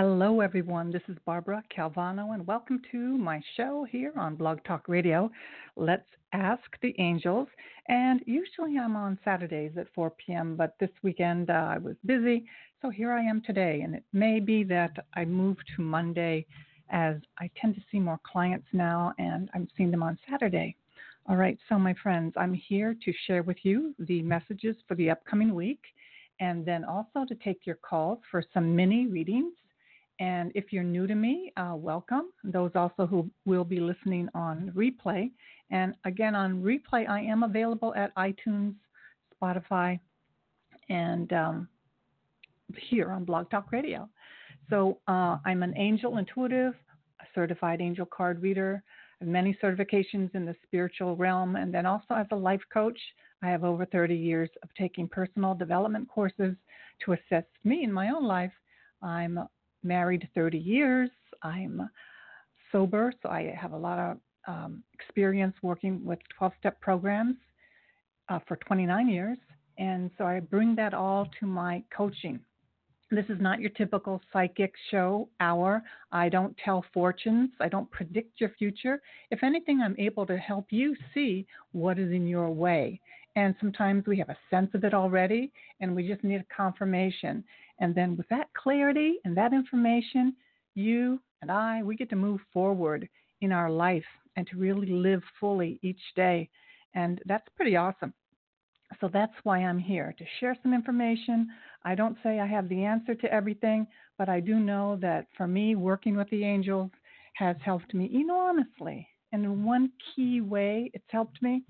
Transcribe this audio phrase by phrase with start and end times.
[0.00, 0.92] Hello, everyone.
[0.92, 5.28] This is Barbara Calvano, and welcome to my show here on Blog Talk Radio.
[5.74, 7.48] Let's Ask the Angels.
[7.88, 12.44] And usually I'm on Saturdays at 4 p.m., but this weekend uh, I was busy,
[12.80, 13.80] so here I am today.
[13.80, 16.46] And it may be that I move to Monday
[16.90, 20.76] as I tend to see more clients now, and I'm seeing them on Saturday.
[21.28, 25.10] All right, so my friends, I'm here to share with you the messages for the
[25.10, 25.82] upcoming week
[26.38, 29.54] and then also to take your calls for some mini readings
[30.20, 32.30] and if you're new to me, uh, welcome.
[32.42, 35.30] Those also who will be listening on replay.
[35.70, 38.74] And again, on replay, I am available at iTunes,
[39.40, 40.00] Spotify,
[40.88, 41.68] and um,
[42.76, 44.08] here on Blog Talk Radio.
[44.70, 46.74] So uh, I'm an angel intuitive,
[47.20, 48.82] a certified angel card reader,
[49.22, 52.98] many certifications in the spiritual realm, and then also as a life coach.
[53.42, 56.56] I have over 30 years of taking personal development courses
[57.04, 58.52] to assist me in my own life.
[59.00, 59.38] I'm
[59.82, 61.10] married 30 years.
[61.42, 61.88] I'm
[62.72, 67.36] sober, so I have a lot of um, experience working with 12 step programs
[68.28, 69.38] uh, for 29 years.
[69.78, 72.40] And so I bring that all to my coaching.
[73.10, 75.82] This is not your typical psychic show hour.
[76.12, 77.50] I don't tell fortunes.
[77.58, 79.00] I don't predict your future.
[79.30, 83.00] If anything, I'm able to help you see what is in your way.
[83.34, 87.44] And sometimes we have a sense of it already, and we just need a confirmation.
[87.80, 90.34] And then with that clarity and that information,
[90.74, 93.08] you and I, we get to move forward
[93.40, 94.04] in our life
[94.36, 96.48] and to really live fully each day.
[96.94, 98.12] And that's pretty awesome.
[99.00, 101.48] So that's why I'm here to share some information.
[101.84, 105.46] I don't say I have the answer to everything, but I do know that for
[105.46, 106.90] me, working with the angels
[107.34, 109.06] has helped me enormously.
[109.30, 111.62] And one key way it's helped me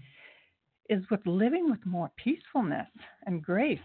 [0.88, 2.88] is with living with more peacefulness
[3.26, 3.80] and grace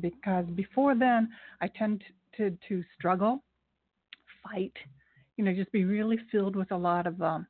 [0.00, 1.28] because before then
[1.60, 2.04] I tended
[2.36, 3.42] to, struggle,
[4.42, 4.72] fight,
[5.36, 7.46] you know, just be really filled with a lot of um,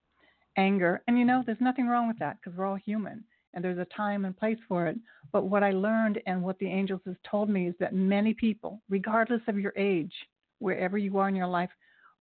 [0.56, 1.02] anger.
[1.06, 3.24] And you know, there's nothing wrong with that because we're all human
[3.54, 4.98] and there's a time and place for it.
[5.32, 8.80] But what I learned and what the angels has told me is that many people,
[8.88, 10.12] regardless of your age,
[10.58, 11.70] wherever you are in your life,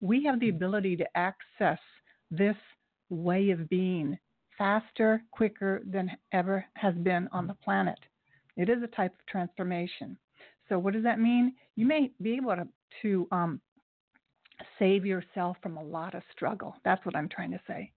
[0.00, 1.78] we have the ability to access
[2.30, 2.56] this
[3.10, 4.18] way of being
[4.56, 7.98] faster, quicker than ever has been on the planet.
[8.56, 10.16] It is a type of transformation.
[10.68, 11.54] So, what does that mean?
[11.76, 12.68] You may be able to,
[13.02, 13.60] to um,
[14.78, 16.76] save yourself from a lot of struggle.
[16.84, 17.90] That's what I'm trying to say.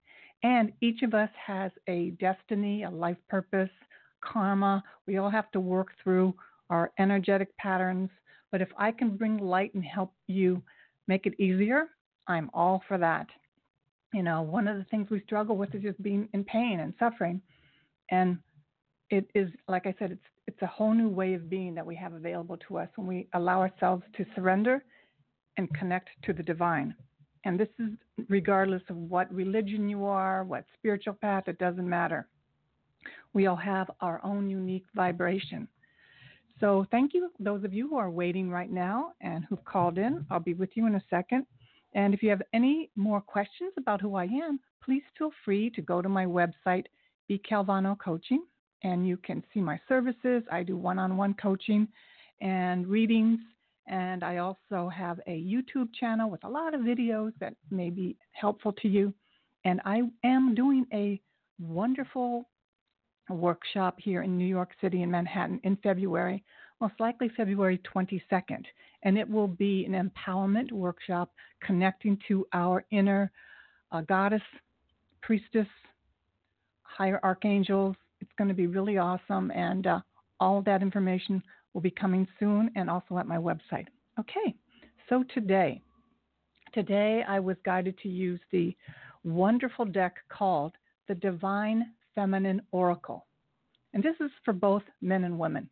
[0.43, 3.69] And each of us has a destiny, a life purpose,
[4.21, 4.83] karma.
[5.07, 6.33] We all have to work through
[6.69, 8.09] our energetic patterns.
[8.51, 10.61] But if I can bring light and help you
[11.07, 11.85] make it easier,
[12.27, 13.27] I'm all for that.
[14.13, 16.93] You know, one of the things we struggle with is just being in pain and
[16.99, 17.41] suffering.
[18.11, 18.37] And
[19.09, 20.21] it is, like I said, it's
[20.57, 23.27] it's a whole new way of being that we have available to us when we
[23.33, 24.83] allow ourselves to surrender
[25.57, 26.95] and connect to the divine.
[27.45, 27.91] And this is
[28.27, 32.27] regardless of what religion you are, what spiritual path, it doesn't matter.
[33.33, 35.67] We all have our own unique vibration.
[36.59, 40.25] So, thank you, those of you who are waiting right now and who've called in.
[40.31, 41.45] I'll be with you in a second.
[41.93, 45.83] And if you have any more questions about who I am, please feel free to
[45.83, 46.85] go to my website,
[47.27, 48.41] B Calvano Coaching,
[48.83, 50.43] and you can see my services.
[50.51, 51.87] I do one on one coaching
[52.41, 53.39] and readings.
[53.87, 58.17] And I also have a YouTube channel with a lot of videos that may be
[58.33, 59.13] helpful to you.
[59.63, 61.21] And I am doing a
[61.59, 62.49] wonderful
[63.29, 66.43] workshop here in New York City in Manhattan in February,
[66.79, 68.63] most likely February 22nd.
[69.03, 71.31] And it will be an empowerment workshop
[71.61, 73.31] connecting to our inner
[73.91, 74.41] uh, goddess,
[75.21, 75.67] priestess,
[76.83, 79.99] higher archangels, it's going to be really awesome, and uh,
[80.39, 81.41] all that information
[81.73, 83.87] will be coming soon and also at my website.
[84.19, 84.55] Okay,
[85.09, 85.81] so today,
[86.73, 88.75] today I was guided to use the
[89.23, 90.73] wonderful deck called
[91.07, 91.85] the Divine
[92.15, 93.25] Feminine Oracle,
[93.93, 95.69] and this is for both men and women.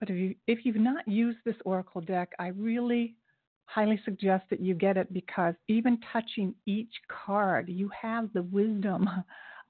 [0.00, 3.14] But if you if you've not used this oracle deck, I really
[3.66, 9.08] highly suggest that you get it because even touching each card, you have the wisdom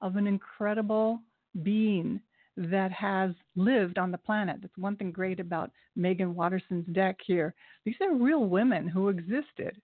[0.01, 1.21] of an incredible
[1.61, 2.19] being
[2.57, 4.57] that has lived on the planet.
[4.61, 7.53] That's one thing great about Meggan Watterson's deck here.
[7.83, 9.79] These are real women who existed.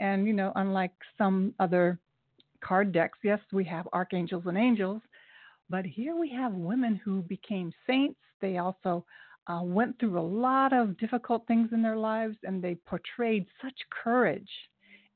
[0.00, 1.98] And, you know, unlike some other
[2.60, 5.00] card decks, yes, we have archangels and angels,
[5.70, 8.18] but here we have women who became saints.
[8.40, 9.04] They also
[9.48, 13.74] uh, went through a lot of difficult things in their lives and they portrayed such
[13.90, 14.50] courage.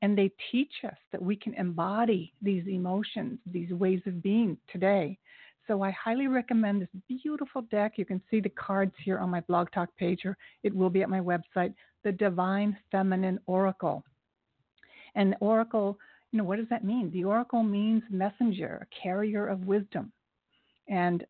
[0.02, 5.16] And they teach us that we can embody these emotions, these ways of being today.
[5.66, 7.92] So I highly recommend this beautiful deck.
[7.96, 11.02] You can see the cards here on my blog talk page, or it will be
[11.02, 14.04] at my website, The Divine Feminine Oracle.
[15.14, 15.98] And Oracle,
[16.32, 17.10] you know, what does that mean?
[17.12, 20.12] The Oracle means messenger, a carrier of wisdom.
[20.88, 21.24] And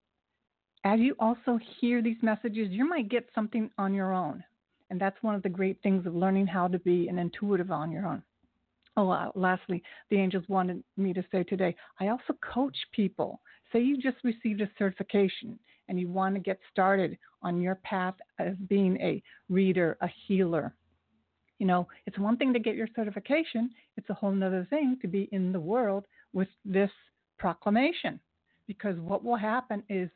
[0.85, 4.43] as you also hear these messages, you might get something on your own.
[4.91, 7.91] And that's one of the great things of learning how to be an intuitive on
[7.91, 8.23] your own.
[8.97, 13.41] Oh, uh, lastly, the angels wanted me to say today I also coach people.
[13.73, 15.59] Say you just received a certification
[15.89, 20.75] and you want to get started on your path as being a reader, a healer.
[21.59, 25.09] You know, it's one thing to get your certification, it's a whole other thing to
[25.09, 26.91] be in the world with this
[27.39, 28.19] proclamation.
[28.67, 30.09] Because what will happen is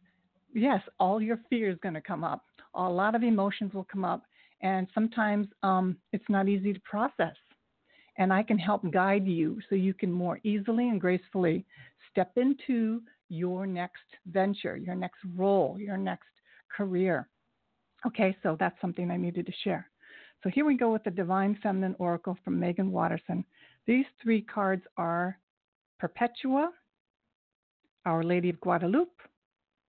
[0.54, 2.44] yes, all your fear is going to come up.
[2.74, 4.22] A lot of emotions will come up,
[4.62, 7.36] and sometimes um, it's not easy to process.
[8.18, 11.66] And I can help guide you so you can more easily and gracefully
[12.10, 16.28] step into your next venture, your next role, your next
[16.74, 17.28] career.
[18.06, 19.90] Okay, so that's something I needed to share.
[20.42, 23.44] So here we go with the Divine Feminine Oracle from Meggan Watterson.
[23.86, 25.38] These three cards are
[25.98, 26.70] Perpetua,
[28.04, 29.10] Our Lady of Guadalupe,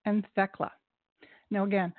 [0.04, 0.70] and Thecla.
[1.50, 1.92] Now, again,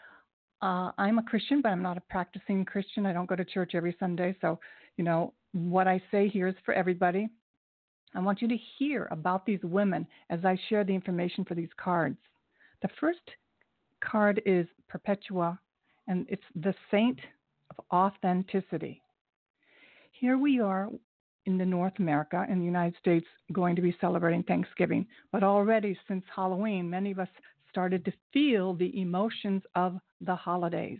[0.61, 3.05] uh, I'm a Christian, but I'm not a practicing Christian.
[3.05, 4.35] I don't go to church every Sunday.
[4.41, 4.59] So,
[4.97, 7.29] you know, what I say here is for everybody.
[8.15, 11.69] I want you to hear about these women as I share the information for these
[11.77, 12.17] cards.
[12.81, 13.19] The first
[14.03, 15.59] card is Perpetua,
[16.07, 17.19] and it's the Saint
[17.71, 19.01] of Authenticity.
[20.11, 20.89] Here we are
[21.45, 25.97] in the North America in the United States going to be celebrating Thanksgiving, but already
[26.07, 27.29] since Halloween, many of us
[27.69, 30.99] started to feel the emotions of the holidays.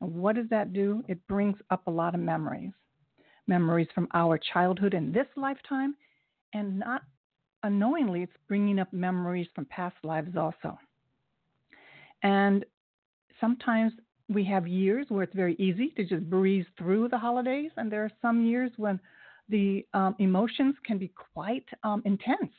[0.00, 1.02] And what does that do?
[1.08, 2.72] It brings up a lot of memories.
[3.46, 5.94] Memories from our childhood in this lifetime,
[6.54, 7.02] and not
[7.62, 10.78] unknowingly, it's bringing up memories from past lives also.
[12.22, 12.64] And
[13.40, 13.92] sometimes
[14.28, 18.04] we have years where it's very easy to just breeze through the holidays, and there
[18.04, 18.98] are some years when
[19.48, 22.52] the um, emotions can be quite um, intense.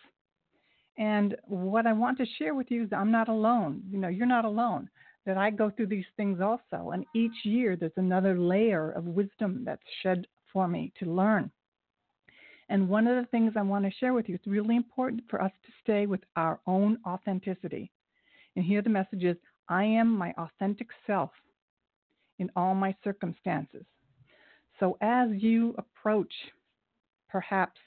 [0.97, 3.81] And what I want to share with you is I'm not alone.
[3.89, 4.89] You know, you're not alone.
[5.25, 6.91] That I go through these things also.
[6.91, 11.49] And each year there's another layer of wisdom that's shed for me to learn.
[12.69, 15.41] And one of the things I want to share with you, it's really important for
[15.41, 17.91] us to stay with our own authenticity.
[18.55, 19.37] And here the message is
[19.69, 21.31] I am my authentic self
[22.39, 23.85] in all my circumstances.
[24.79, 26.33] So as you approach
[27.29, 27.79] perhaps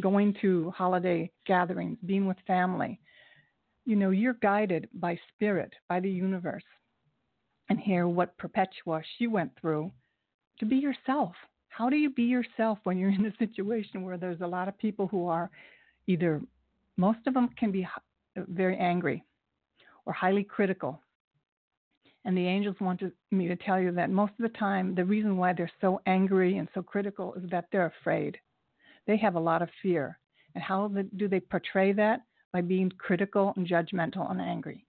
[0.00, 3.00] going to holiday gatherings, being with family.
[3.84, 6.64] You know, you're guided by spirit, by the universe.
[7.68, 9.90] And hear what Perpetua she went through
[10.58, 11.32] to be yourself.
[11.76, 14.78] How do you be yourself when you're in a situation where there's a lot of
[14.78, 15.50] people who are
[16.06, 16.40] either,
[16.96, 17.86] most of them can be
[18.36, 19.24] very angry
[20.06, 21.00] or highly critical.
[22.24, 25.36] And the angels wanted me to tell you that most of the time, the reason
[25.36, 28.38] why they're so angry and so critical is that they're afraid
[29.06, 30.18] they have a lot of fear.
[30.54, 32.20] And how do they portray that?
[32.52, 34.86] By being critical and judgmental and angry.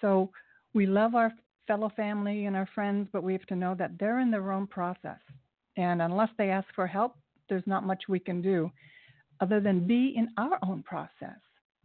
[0.00, 0.30] So
[0.74, 1.32] we love our
[1.66, 4.66] fellow family and our friends, but we have to know that they're in their own
[4.66, 5.18] process.
[5.78, 7.16] And unless they ask for help,
[7.48, 8.70] there's not much we can do
[9.40, 11.38] other than be in our own process.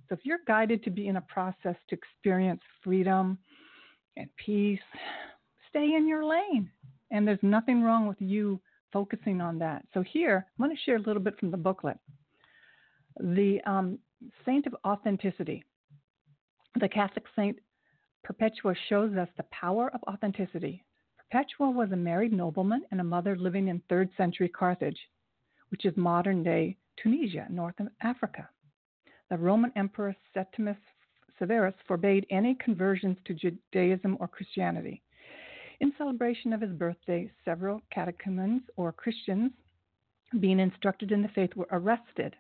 [0.10, 3.38] So if you're guided to be in a process to experience freedom
[4.18, 4.80] and peace,
[5.70, 6.70] stay in your lane.
[7.12, 8.60] And there's nothing wrong with you
[8.92, 9.86] focusing on that.
[9.94, 11.98] So here, I'm going to share a little bit from the booklet.
[13.20, 14.00] The um,
[14.46, 15.64] Saint of Authenticity,
[16.80, 17.58] the Catholic Saint
[18.24, 20.84] Perpetua shows us the power of authenticity.
[21.34, 25.00] Perpetua was a married nobleman and a mother living in 3rd century Carthage,
[25.70, 27.74] which is modern day Tunisia, north
[28.04, 28.48] Africa.
[29.32, 30.78] The Roman Emperor Septimius
[31.40, 35.02] Severus forbade any conversions to Judaism or Christianity.
[35.80, 39.54] In celebration of his birthday, several catechumens or Christians
[40.40, 42.36] being instructed in the faith were arrested.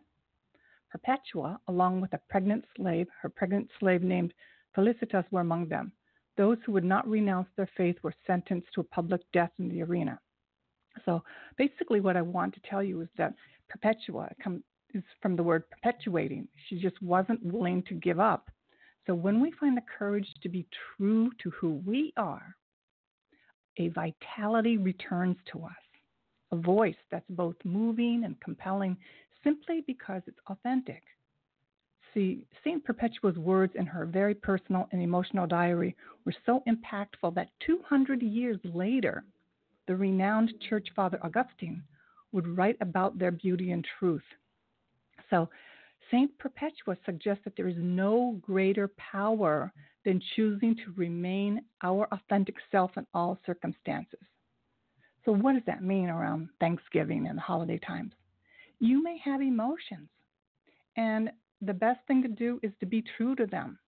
[0.92, 4.36] Perpetua, along with a pregnant slave, her pregnant slave named
[4.76, 5.92] Felicitas, were among them.
[6.38, 9.84] Those who would not renounce their faith were sentenced to a public death in the
[9.84, 10.20] arena.
[11.06, 11.24] So
[11.58, 13.34] basically, what I want to tell you is that
[13.70, 14.64] Perpetua come,
[14.94, 16.48] is from the word perpetuating.
[16.68, 18.50] She just wasn't willing to give up.
[19.06, 20.66] So when we find the courage to be
[20.98, 22.56] true to who we are,
[23.78, 25.72] a vitality returns to us,
[26.52, 28.96] a voice that's both moving and compelling
[29.44, 31.04] simply because it's authentic.
[32.14, 32.84] See, St.
[32.84, 38.60] Perpetua's words in her very personal and emotional diary were so impactful that 200 years
[38.64, 39.24] later,
[39.88, 41.84] the renowned Church Father Augustine
[42.32, 44.24] would write about their beauty and truth.
[45.30, 45.50] So,
[46.12, 46.38] St.
[46.38, 49.72] Perpetua suggests that there is no greater power
[50.06, 54.20] than choosing to remain our authentic self in all circumstances.
[55.26, 58.12] So, what does that mean around Thanksgiving and holiday times?
[58.80, 60.10] You may have emotions,
[60.98, 61.32] and
[61.66, 63.80] the best thing to do is to be true to them.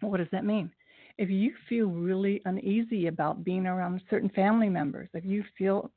[0.00, 0.70] What does that mean?
[1.18, 5.90] If you feel really uneasy about being around certain family members, if you feel,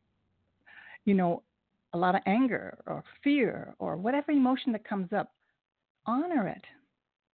[1.05, 1.43] you know,
[1.93, 5.31] a lot of anger or fear or whatever emotion that comes up,
[6.05, 6.63] honor it.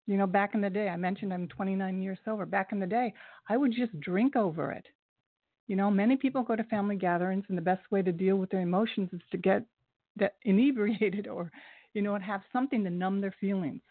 [0.05, 2.45] You know, back in the day, I mentioned I'm 29 years sober.
[2.45, 3.13] Back in the day,
[3.47, 4.85] I would just drink over it.
[5.67, 8.49] You know, many people go to family gatherings, and the best way to deal with
[8.49, 9.63] their emotions is to get
[10.43, 11.51] inebriated or,
[11.93, 13.81] you know, and have something to numb their feelings.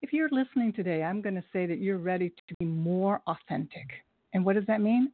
[0.00, 3.86] If you're listening today, I'm going to say that you're ready to be more authentic.
[4.32, 5.12] And what does that mean?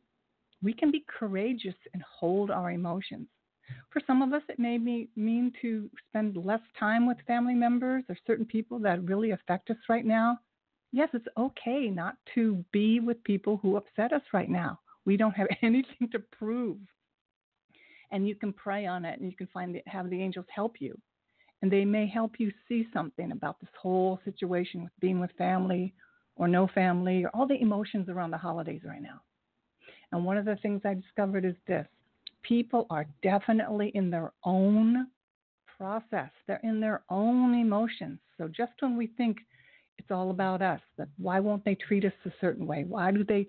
[0.63, 3.29] We can be courageous and hold our emotions.
[3.91, 8.05] For some of us, it may be, mean to spend less time with family members
[8.09, 10.39] or certain people that really affect us right now.
[10.91, 14.81] Yes, it's okay not to be with people who upset us right now.
[15.05, 16.79] We don't have anything to prove.
[18.11, 20.77] And you can pray on it and you can find the, have the angels help
[20.81, 20.99] you.
[21.61, 25.93] And they may help you see something about this whole situation with being with family
[26.37, 29.21] or no family or all the emotions around the holidays right now.
[30.13, 31.87] And one of the things I discovered is this
[32.43, 35.09] people are definitely in their own
[35.77, 38.19] process, they're in their own emotions.
[38.37, 39.39] So just when we think
[39.99, 42.85] it's all about us, that why won't they treat us a certain way?
[42.85, 43.49] Why do they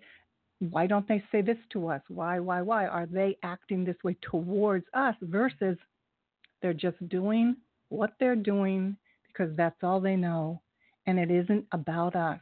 [0.60, 2.02] why don't they say this to us?
[2.10, 5.78] Why, why, why are they acting this way towards us versus
[6.62, 7.56] they're just doing
[7.90, 8.96] what they're doing
[9.28, 10.62] because that's all they know
[11.08, 12.40] and it isn't about us.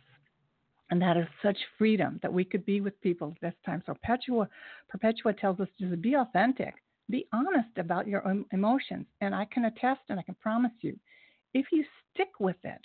[0.90, 3.84] And that is such freedom that we could be with people this time.
[3.86, 4.48] So Perpetua,
[4.90, 6.76] Perpetua tells us to be authentic,
[7.10, 9.06] be honest about your emotions.
[9.22, 10.98] And I can attest and I can promise you,
[11.54, 12.82] if you stick with it,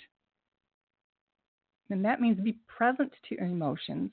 [1.89, 4.11] then that means be present to your emotions,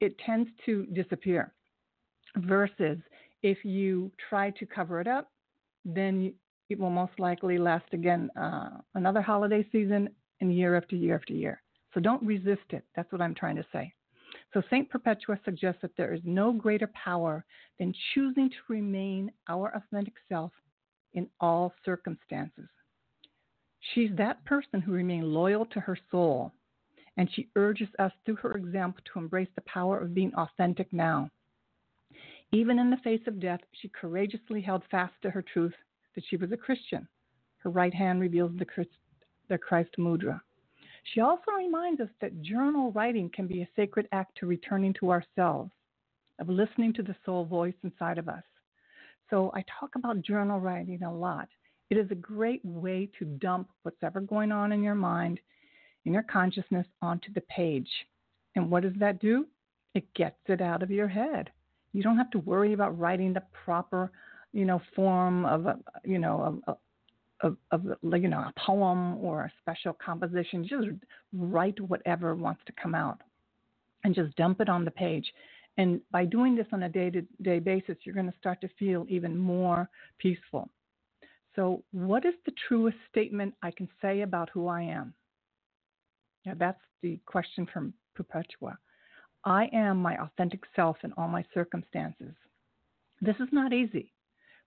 [0.00, 1.52] it tends to disappear.
[2.36, 2.98] Versus
[3.42, 5.30] if you try to cover it up,
[5.84, 6.32] then
[6.70, 10.08] it will most likely last again uh, another holiday season
[10.40, 11.62] and year after year after year.
[11.92, 12.84] So don't resist it.
[12.94, 13.92] That's what I'm trying to say.
[14.54, 14.88] So St.
[14.88, 17.44] Perpetua suggests that there is no greater power
[17.78, 20.52] than choosing to remain our authentic self
[21.14, 22.68] in all circumstances.
[23.94, 26.52] She's that person who remains loyal to her soul,
[27.16, 31.28] and she urges us through her example to embrace the power of being authentic now.
[32.52, 35.74] Even in the face of death, she courageously held fast to her truth
[36.14, 37.06] that she was a Christian.
[37.58, 38.90] Her right hand reveals the Christ,
[39.48, 40.40] the Christ mudra.
[41.14, 45.10] She also reminds us that journal writing can be a sacred act to returning to
[45.10, 45.70] ourselves,
[46.38, 48.44] of listening to the soul voice inside of us.
[49.30, 51.48] So I talk about journal writing a lot.
[51.88, 55.40] It is a great way to dump what's ever going on in your mind,
[56.04, 57.90] in your consciousness, onto the page.
[58.56, 59.46] And what does that do?
[59.94, 61.50] It gets it out of your head.
[61.92, 64.12] You don't have to worry about writing the proper,
[64.52, 66.76] you know, form of a, you know, a,
[67.42, 70.66] of, of you know a poem or a special composition.
[70.66, 70.88] Just
[71.32, 73.20] write whatever wants to come out,
[74.04, 75.32] and just dump it on the page.
[75.78, 79.38] And by doing this on a day-to-day basis, you're going to start to feel even
[79.38, 79.88] more
[80.18, 80.68] peaceful.
[81.56, 85.14] So, what is the truest statement I can say about who I am?
[86.44, 88.78] Now, that's the question from Perpetua.
[89.44, 92.34] I am my authentic self in all my circumstances.
[93.20, 94.12] This is not easy,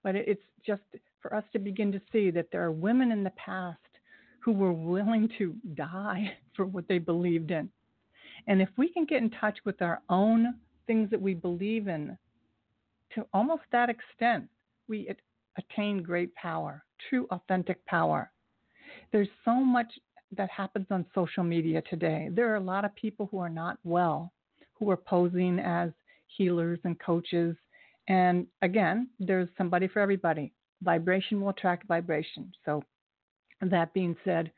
[0.04, 0.82] but it's just
[1.22, 3.80] for us to begin to see that there are women in the past
[4.40, 7.70] who were willing to die for what they believed in.
[8.48, 10.56] And if we can get in touch with our own
[10.86, 12.18] things that we believe in
[13.16, 14.50] to almost that extent,
[14.88, 15.10] we
[15.58, 18.32] attain great power, true authentic power.
[19.12, 19.88] There's so much
[20.36, 22.30] that happens on social media today.
[22.32, 24.34] There are a lot of people who are not well,
[24.74, 25.92] who are posing as
[26.28, 27.56] healers and coaches.
[28.08, 32.52] And again, there's somebody for everybody vibration will attract vibration.
[32.66, 32.84] So,
[33.62, 34.52] that being said,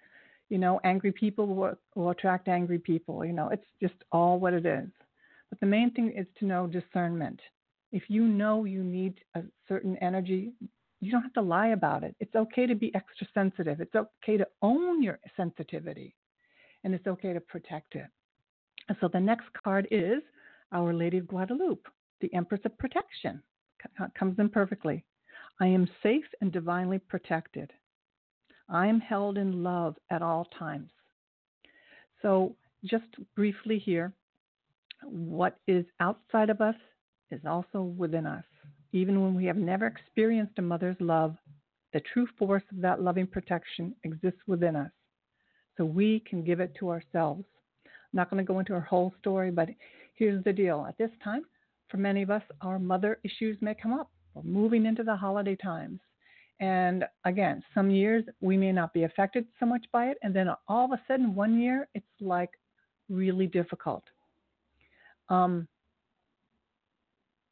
[0.50, 3.24] you know, angry people will, will attract angry people.
[3.24, 4.90] You know, it's just all what it is.
[5.50, 7.40] But the main thing is to know discernment.
[7.92, 10.54] If you know you need a certain energy,
[11.02, 12.16] you don't have to lie about it.
[12.20, 13.80] It's okay to be extra sensitive.
[13.80, 16.16] It's okay to own your sensitivity,
[16.84, 18.08] and it's okay to protect it.
[19.00, 20.22] So the next card is
[20.72, 21.90] Our Lady of Guadalupe,
[22.22, 23.42] the Empress of Protection.
[24.18, 25.04] Comes in perfectly.
[25.60, 27.72] I am safe and divinely protected.
[28.70, 30.90] I am held in love at all times.
[32.22, 33.06] So, just
[33.36, 34.14] briefly here,
[35.04, 36.76] what is outside of us
[37.32, 38.44] is also within us.
[38.92, 41.36] Even when we have never experienced a mother's love,
[41.94, 44.92] the true force of that loving protection exists within us.
[45.78, 47.44] So we can give it to ourselves.
[47.86, 49.70] I'm not going to go into our whole story, but
[50.16, 50.86] here's the deal.
[50.88, 51.44] At this time,
[51.89, 54.10] for many of us, our mother issues may come up.
[54.34, 56.00] We're moving into the holiday times.
[56.60, 60.18] And again, some years we may not be affected so much by it.
[60.22, 62.51] And then all of a sudden, one year, it's like
[63.10, 64.04] really difficult.
[65.30, 65.68] Um,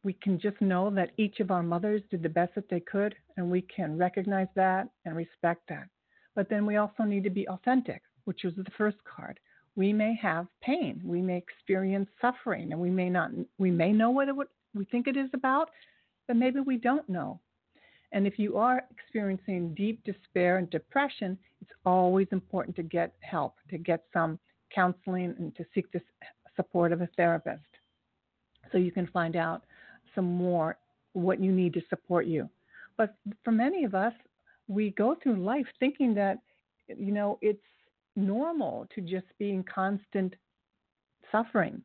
[0.04, 3.16] we can just know that each of our mothers did the best that they could,
[3.38, 5.88] and we can recognize that and respect that.
[6.36, 9.40] But then we also need to be authentic, which was the first card.
[9.76, 13.32] We may have pain, we may experience suffering, and we may not.
[13.58, 14.36] We may know what, it,
[14.76, 15.70] we think it is about,
[16.28, 17.40] but maybe we don't know.
[18.12, 23.56] And if you are experiencing deep despair and depression, it's always important to get help,
[23.72, 24.38] to get some
[24.74, 26.02] counseling, and to seek the
[26.56, 27.62] support of a therapist
[28.72, 29.64] so you can find out
[30.14, 30.78] some more
[31.14, 32.48] what you need to support you.
[32.98, 34.14] But for many of us,
[34.68, 36.40] we go through life thinking that,
[36.88, 37.60] you know, it's
[38.16, 40.36] normal to just be in constant
[41.32, 41.82] suffering.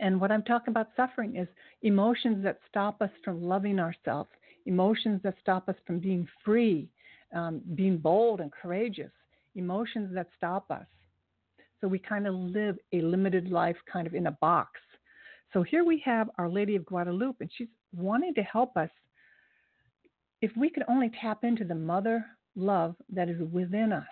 [0.00, 1.48] And what I'm talking about suffering is
[1.82, 4.30] emotions that stop us from loving ourselves,
[4.66, 6.88] emotions that stop us from being free,
[7.34, 9.12] um, being bold and courageous,
[9.54, 10.86] emotions that stop us.
[11.80, 14.80] So we kind of live a limited life kind of in a box.
[15.52, 18.88] So here we have Our Lady of Guadalupe, and she's wanting to help us.
[20.40, 22.24] If we could only tap into the mother
[22.56, 24.06] love that is within us,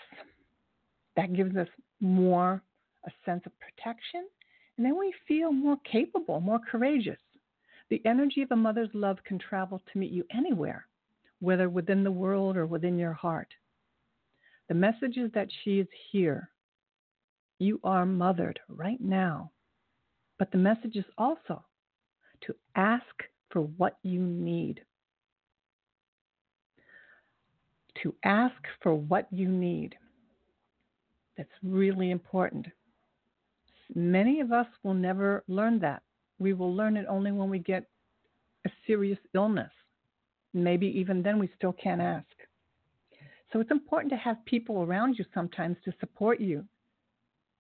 [1.17, 1.69] that gives us
[2.01, 2.63] more
[3.07, 4.27] a sense of protection,
[4.77, 7.19] and then we feel more capable, more courageous.
[7.89, 10.87] The energy of a mother's love can travel to meet you anywhere,
[11.41, 13.49] whether within the world or within your heart.
[14.69, 16.51] The message is that she is here.
[17.59, 19.51] You are mothered right now
[20.41, 21.63] but the message is also
[22.41, 23.05] to ask
[23.51, 24.81] for what you need.
[28.03, 29.97] To ask for what you need.
[31.41, 32.67] That's really important.
[33.95, 36.03] Many of us will never learn that.
[36.39, 37.87] We will learn it only when we get
[38.67, 39.73] a serious illness.
[40.53, 42.27] Maybe even then we still can't ask.
[43.51, 46.63] So it's important to have people around you sometimes to support you,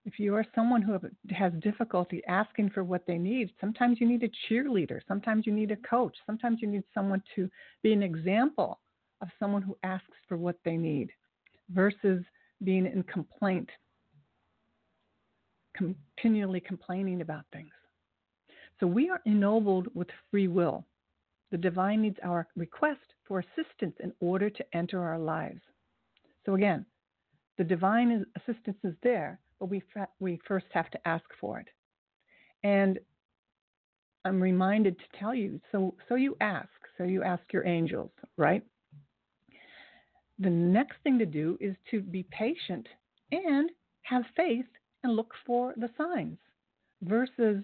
[0.04, 0.98] if you are someone who
[1.30, 5.70] has difficulty asking for what they need, sometimes you need a cheerleader, sometimes you need
[5.70, 7.48] a coach, sometimes you need someone to
[7.82, 8.78] be an example
[9.22, 11.08] of someone who asks for what they need
[11.70, 12.22] versus
[12.62, 13.70] being in complaint,
[15.76, 17.72] continually complaining about things.
[18.78, 20.86] So we are ennobled with free will.
[21.50, 25.60] The divine needs our request for assistance in order to enter our lives.
[26.46, 26.86] So again,
[27.58, 29.82] the divine assistance is there, but we,
[30.18, 31.68] we first have to ask for it.
[32.62, 32.98] And
[34.24, 38.62] I'm reminded to tell you so, so you ask, so you ask your angels, right?
[40.40, 42.88] The next thing to do is to be patient
[43.30, 43.70] and
[44.02, 44.66] have faith
[45.04, 46.38] and look for the signs
[47.02, 47.62] versus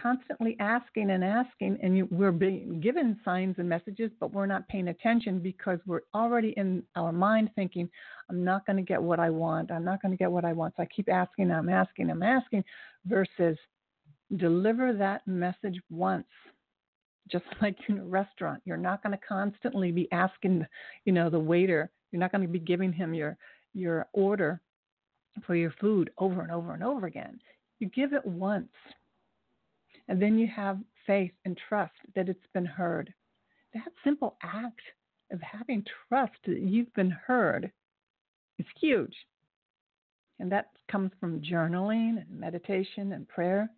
[0.00, 4.68] constantly asking and asking, and you, we're being given signs and messages, but we're not
[4.68, 7.88] paying attention because we're already in our mind thinking,
[8.28, 9.70] I'm not going to get what I want.
[9.70, 10.74] I'm not going to get what I want.
[10.76, 12.64] So I keep asking, I'm asking, I'm asking,
[13.06, 13.58] versus
[14.36, 16.26] deliver that message once.
[17.30, 20.66] Just like in a restaurant, you're not going to constantly be asking,
[21.04, 21.90] you know, the waiter.
[22.10, 23.36] You're not going to be giving him your
[23.72, 24.60] your order
[25.46, 27.38] for your food over and over and over again.
[27.78, 28.68] You give it once
[30.10, 33.14] and then you have faith and trust that it's been heard.
[33.74, 34.80] That simple act
[35.30, 37.70] of having trust that you've been heard
[38.58, 39.14] is huge.
[40.40, 43.70] And that comes from journaling and meditation and prayer.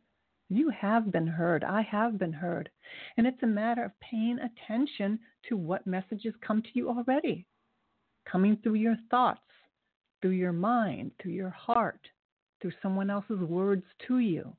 [0.48, 1.64] You have been heard.
[1.64, 2.70] I have been heard.
[3.18, 5.18] And it's a matter of paying attention
[5.50, 7.44] to what messages come to you already,
[8.30, 9.40] coming through your thoughts,
[10.20, 12.00] through your mind, through your heart,
[12.60, 14.56] through someone else's words to you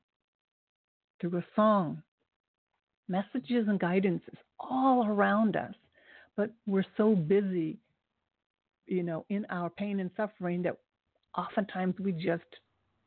[1.20, 2.02] through a song.
[3.08, 5.74] Messages and guidance is all around us,
[6.36, 7.78] but we're so busy,
[8.86, 10.76] you know, in our pain and suffering that
[11.36, 12.44] oftentimes we just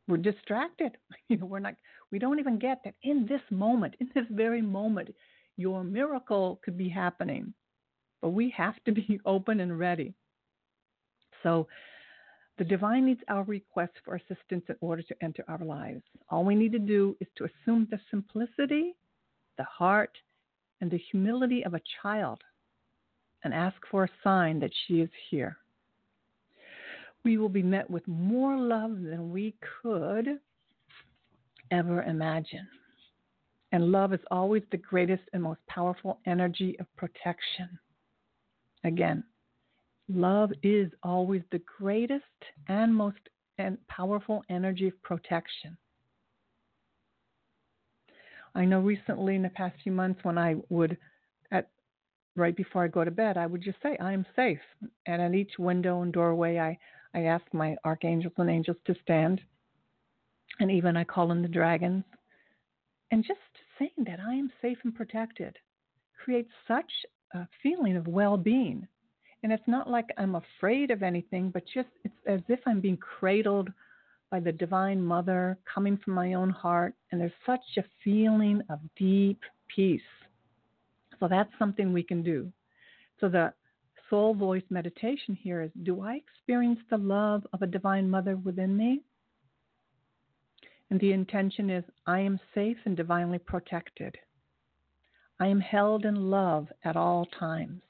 [0.07, 0.91] we're distracted.
[1.29, 1.75] You know, we're not
[2.11, 5.09] we don't even get that in this moment, in this very moment,
[5.57, 7.53] your miracle could be happening.
[8.21, 10.13] But we have to be open and ready.
[11.43, 11.67] So
[12.57, 16.03] the divine needs our request for assistance in order to enter our lives.
[16.29, 18.95] All we need to do is to assume the simplicity,
[19.57, 20.17] the heart,
[20.81, 22.41] and the humility of a child
[23.43, 25.57] and ask for a sign that she is here.
[27.23, 30.39] We will be met with more love than we could
[31.71, 32.67] ever imagine.
[33.71, 37.77] And love is always the greatest and most powerful energy of protection.
[38.83, 39.23] Again,
[40.09, 42.23] love is always the greatest
[42.67, 43.17] and most
[43.57, 45.77] and powerful energy of protection.
[48.55, 50.97] I know recently in the past few months when I would
[51.51, 51.69] at
[52.35, 54.59] right before I go to bed, I would just say, I am safe.
[55.05, 56.77] And at each window and doorway I,
[57.13, 59.41] I ask my archangels and angels to stand.
[60.59, 62.03] And even I call in the dragons.
[63.11, 63.39] And just
[63.79, 65.55] saying that I am safe and protected
[66.23, 66.91] creates such
[67.33, 68.87] a feeling of well being.
[69.47, 72.97] And it's not like I'm afraid of anything, but just it's as if I'm being
[72.97, 73.69] cradled
[74.29, 76.95] by the Divine Mother coming from my own heart.
[77.09, 79.39] And there's such a feeling of deep
[79.73, 80.01] peace.
[81.17, 82.51] So that's something we can do.
[83.21, 83.53] So the
[84.09, 88.75] soul voice meditation here is Do I experience the love of a Divine Mother within
[88.75, 88.99] me?
[90.89, 94.17] And the intention is I am safe and divinely protected.
[95.39, 97.81] I am held in love at all times.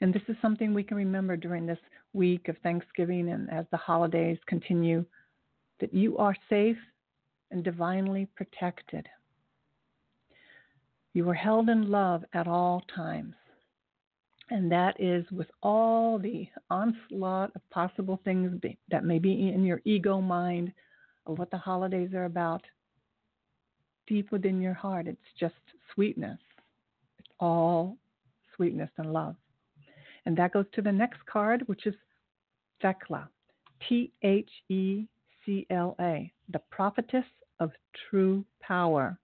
[0.00, 1.78] And this is something we can remember during this
[2.12, 5.04] week of Thanksgiving and as the holidays continue
[5.80, 6.76] that you are safe
[7.50, 9.08] and divinely protected.
[11.12, 13.34] You are held in love at all times.
[14.50, 19.80] And that is with all the onslaught of possible things that may be in your
[19.84, 20.72] ego mind
[21.26, 22.62] of what the holidays are about.
[24.06, 25.54] Deep within your heart, it's just
[25.94, 26.38] sweetness.
[27.18, 27.96] It's all
[28.54, 29.36] sweetness and love.
[30.26, 31.94] And that goes to the next card, which is
[32.80, 33.28] Thecla,
[33.88, 35.06] T H E
[35.44, 37.24] C L A, the prophetess
[37.60, 37.70] of
[38.08, 39.18] true power.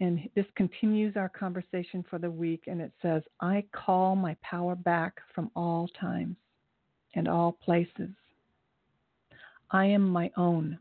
[0.00, 4.74] And this continues our conversation for the week, and it says, I call my power
[4.74, 6.36] back from all times
[7.14, 8.08] and all places.
[9.70, 10.78] I am my own.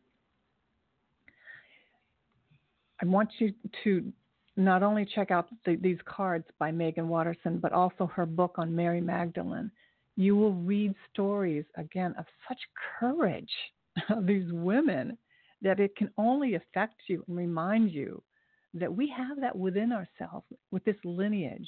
[3.02, 4.12] I want you to
[4.60, 8.76] not only check out the, these cards by Meggan Watterson, but also her book on
[8.76, 9.72] Mary Magdalene.
[10.16, 12.60] You will read stories, again, of such
[13.00, 13.52] courage
[14.10, 15.18] of these women
[15.62, 18.22] that it can only affect you and remind you
[18.74, 21.68] that we have that within ourselves with this lineage,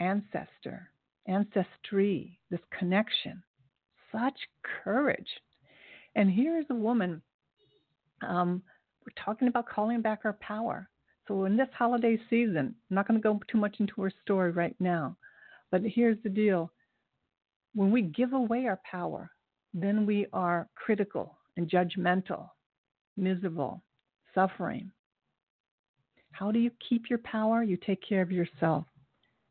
[0.00, 0.90] ancestor,
[1.26, 3.42] ancestry, this connection.
[4.10, 4.38] Such
[4.84, 5.28] courage.
[6.14, 7.20] And here is a woman,
[8.26, 8.62] um,
[9.02, 10.88] we're talking about calling back our power.
[11.28, 14.52] So in this holiday season, I'm not going to go too much into her story
[14.52, 15.16] right now,
[15.70, 16.70] but here's the deal.
[17.74, 19.30] When we give away our power,
[19.74, 22.48] then we are critical and judgmental,
[23.16, 23.82] miserable,
[24.34, 24.90] suffering.
[26.30, 27.62] How do you keep your power?
[27.62, 28.84] You take care of yourself.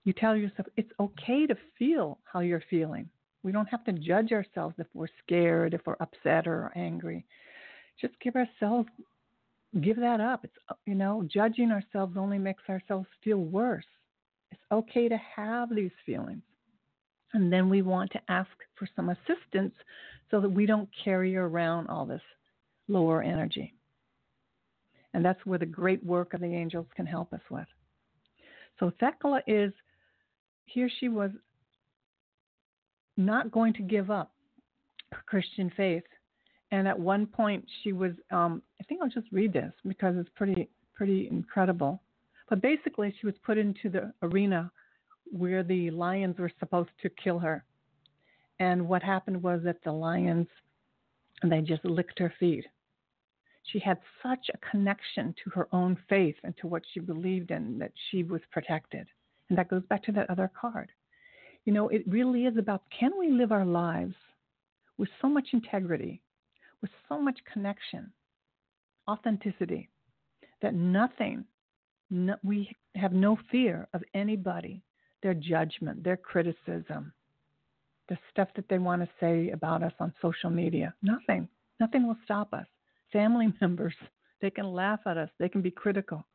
[0.06, 3.10] You tell yourself it's okay to feel how you're feeling.
[3.44, 7.26] We don't have to judge ourselves if we're scared, if we're upset or angry.
[8.00, 8.90] Just give ourselves,
[9.82, 10.44] give that up.
[10.44, 13.86] It's, uh, you know, judging ourselves only makes ourselves feel worse.
[14.52, 16.44] It's okay to have these feelings.
[17.34, 19.74] And then we want to ask for some assistance
[20.32, 22.22] so that we don't carry around all this
[22.88, 23.74] lower energy.
[25.14, 27.68] And that's where the great work of the angels can help us with.
[28.80, 29.74] So Thecla is,
[30.66, 31.32] here she was
[33.18, 34.34] not going to give up
[35.12, 36.04] her Christian faith.
[36.76, 40.30] And at one point, she was, um, I think I'll just read this because it's
[40.36, 42.02] pretty, pretty incredible.
[42.50, 44.70] But basically, she was put into the arena
[45.32, 47.64] where the lions were supposed to kill her.
[48.60, 50.48] And what happened was that the lions,
[51.50, 52.66] they just licked her feet.
[53.72, 57.80] She had such a connection to her own faith and to what she believed in
[57.80, 59.08] that she was protected.
[59.48, 60.92] And that goes back to that other card.
[61.64, 64.16] You know, it really is about can we live our lives
[64.98, 66.22] with so much integrity,
[66.82, 68.12] with so much connection,
[69.08, 69.90] authenticity,
[70.62, 71.46] that nothing,
[72.10, 74.82] no, we have no fear of anybody,
[75.24, 77.12] their judgment, their criticism,
[78.10, 80.94] the stuff that they want to say about us on social media.
[81.02, 81.48] Nothing.
[81.80, 82.68] Nothing will stop us.
[83.12, 83.96] Family members,
[84.42, 86.26] they can laugh at us, they can be critical,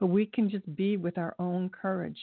[0.00, 2.18] but we can just be with our own courage.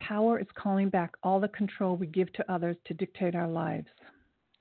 [0.00, 3.88] Power is calling back all the control we give to others to dictate our lives.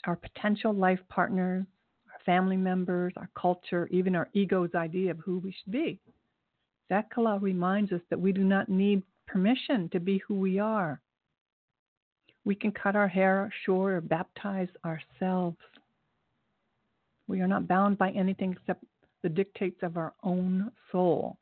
[0.07, 1.65] Our potential life partners,
[2.11, 5.99] our family members, our culture, even our ego's idea of who we should be.
[6.89, 11.01] Thecla reminds us that we do not need permission to be who we are.
[12.45, 15.57] We can cut our hair short or baptize ourselves.
[17.27, 18.85] We are not bound by anything except
[19.21, 21.37] the dictates of our own soul.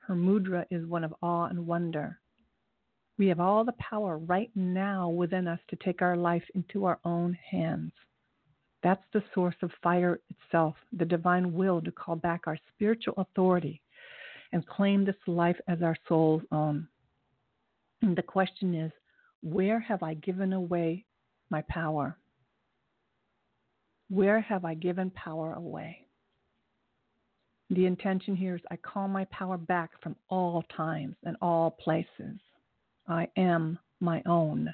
[0.00, 2.20] Her mudra is one of awe and wonder.
[3.20, 6.98] We have all the power right now within us to take our life into our
[7.04, 7.92] own hands.
[8.82, 13.82] That's the source of fire itself, the divine will to call back our spiritual authority
[14.52, 16.88] and claim this life as our soul's own.
[18.00, 18.90] And the question is,
[19.42, 21.04] where have I given away
[21.50, 22.16] my power?
[24.08, 26.06] Where have I given power away?
[27.68, 32.38] The intention here is I call my power back from all times and all places.
[33.10, 34.72] I am my own.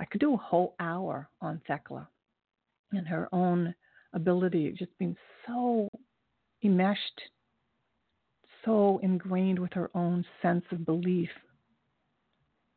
[0.00, 2.08] I could do a whole hour on Thecla
[2.92, 3.74] and her own
[4.14, 5.88] ability, just being so
[6.64, 7.20] enmeshed,
[8.64, 11.28] so ingrained with her own sense of belief.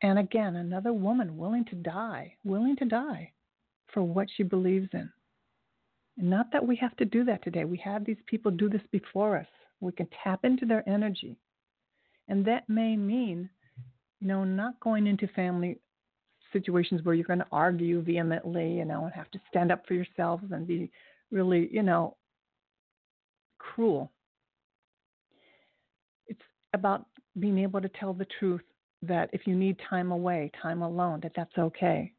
[0.01, 3.31] And again, another woman willing to die, willing to die
[3.93, 5.09] for what she believes in.
[6.17, 7.63] And not that we have to do that today.
[7.63, 9.47] We had these people do this before us.
[9.79, 11.37] We can tap into their energy.
[12.27, 13.49] And that may mean,
[14.23, 15.77] you know, not going into family
[16.53, 19.95] situations where you're going to argue vehemently, you know, and have to stand up for
[19.95, 20.89] yourselves and be
[21.29, 22.15] really, you know,
[23.57, 24.11] cruel.
[26.27, 26.39] It's
[26.73, 27.05] about
[27.37, 28.61] being able to tell the truth
[29.01, 32.13] that if you need time away, time alone, that that's okay.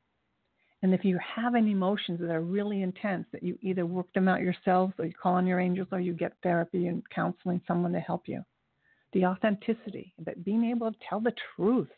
[0.83, 4.29] And if you have any emotions that are really intense, that you either work them
[4.29, 7.93] out yourselves or you call on your angels or you get therapy and counseling, someone
[7.93, 8.45] to help you.
[9.15, 11.89] The authenticity, but being able to tell the truth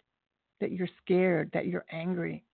[0.61, 2.45] that you're scared, that you're angry,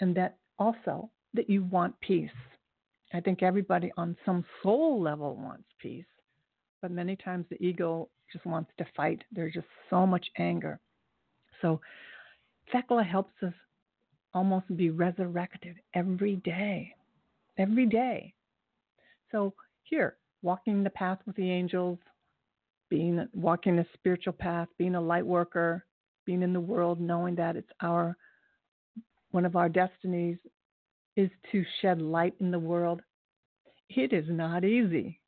[0.00, 2.30] and that also that you want peace.
[3.12, 6.06] I think everybody on some soul level wants peace,
[6.82, 9.22] but many times the ego just wants to fight.
[9.30, 10.80] There's just so much anger.
[11.62, 11.80] So
[12.72, 13.54] Thecla helps us
[14.34, 16.94] almost be resurrected every day.
[17.58, 18.34] Every day.
[19.30, 21.98] So here, walking the path with the angels,
[22.88, 25.84] being walking a spiritual path, being a light worker,
[26.24, 28.16] being in the world, knowing that it's our
[29.30, 30.38] one of our destinies
[31.16, 33.00] is to shed light in the world.
[33.88, 35.20] It is not easy.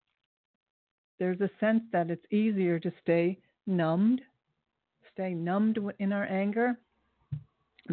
[1.18, 4.20] There's a sense that it's easier to stay numbed,
[5.12, 6.78] stay numbed in our anger,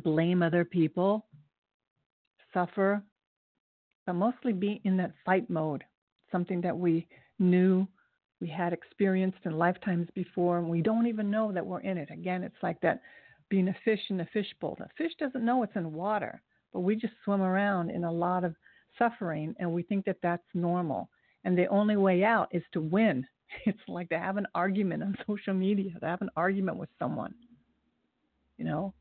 [0.04, 1.26] blame other people,
[2.54, 3.02] suffer,
[4.06, 5.84] but mostly be in that fight mode,
[6.32, 7.08] something that we
[7.40, 7.88] knew
[8.46, 12.12] we had experienced in lifetimes before, and we don't even know that we're in it.
[12.12, 13.02] Again, it's like that
[13.50, 14.76] being a fish in a fishbowl.
[14.78, 18.44] The fish doesn't know it's in water, but we just swim around in a lot
[18.44, 18.54] of
[19.00, 21.10] suffering, and we think that that's normal.
[21.44, 23.26] And the only way out is to win.
[23.66, 27.34] It's like to have an argument on social media, to have an argument with someone.
[28.58, 28.94] You know,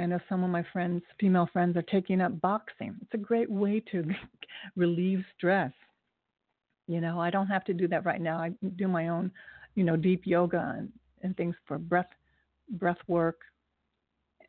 [0.00, 2.96] I know some of my friends, female friends, are taking up boxing.
[3.02, 4.04] It's a great way to
[4.76, 5.72] relieve stress.
[6.86, 8.38] You know, I don't have to do that right now.
[8.38, 9.30] I do my own,
[9.74, 12.08] you know, deep yoga and, and things for breath
[12.70, 13.40] breath work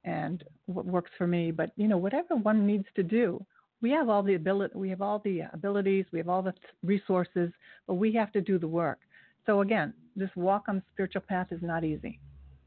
[0.03, 1.51] and what works for me.
[1.51, 3.43] But you know, whatever one needs to do,
[3.81, 7.51] we have all the ability, we have all the abilities, we have all the resources,
[7.87, 8.99] but we have to do the work.
[9.45, 12.19] So again, this walk on the spiritual path is not easy,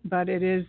[0.04, 0.64] but it is.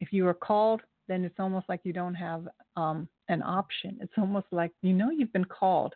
[0.00, 3.98] If you are called then it's almost like you don't have um, an option.
[4.00, 5.94] It's almost like you know you've been called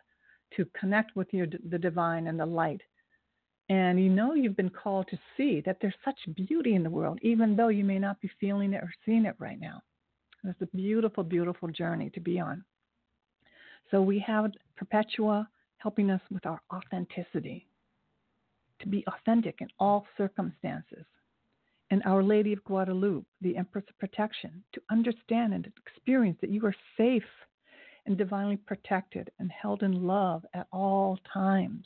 [0.55, 2.81] to connect with your, the divine and the light.
[3.69, 7.19] And you know you've been called to see that there's such beauty in the world,
[7.21, 9.81] even though you may not be feeling it or seeing it right now.
[10.43, 12.63] It's a beautiful, beautiful journey to be on.
[13.89, 17.67] So we have Perpetua helping us with our authenticity,
[18.79, 21.05] to be authentic in all circumstances
[21.93, 26.65] and Our Lady of Guadalupe, the Empress of Protection, to understand and experience that you
[26.65, 27.23] are safe
[28.05, 31.85] and divinely protected and held in love at all times.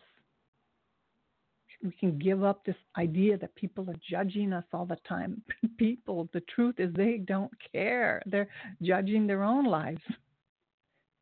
[1.84, 5.43] We can give up this idea that people are judging us all the time.
[5.77, 8.23] people, the truth is, they don't care.
[8.25, 8.49] They're
[8.82, 10.01] judging their own lives.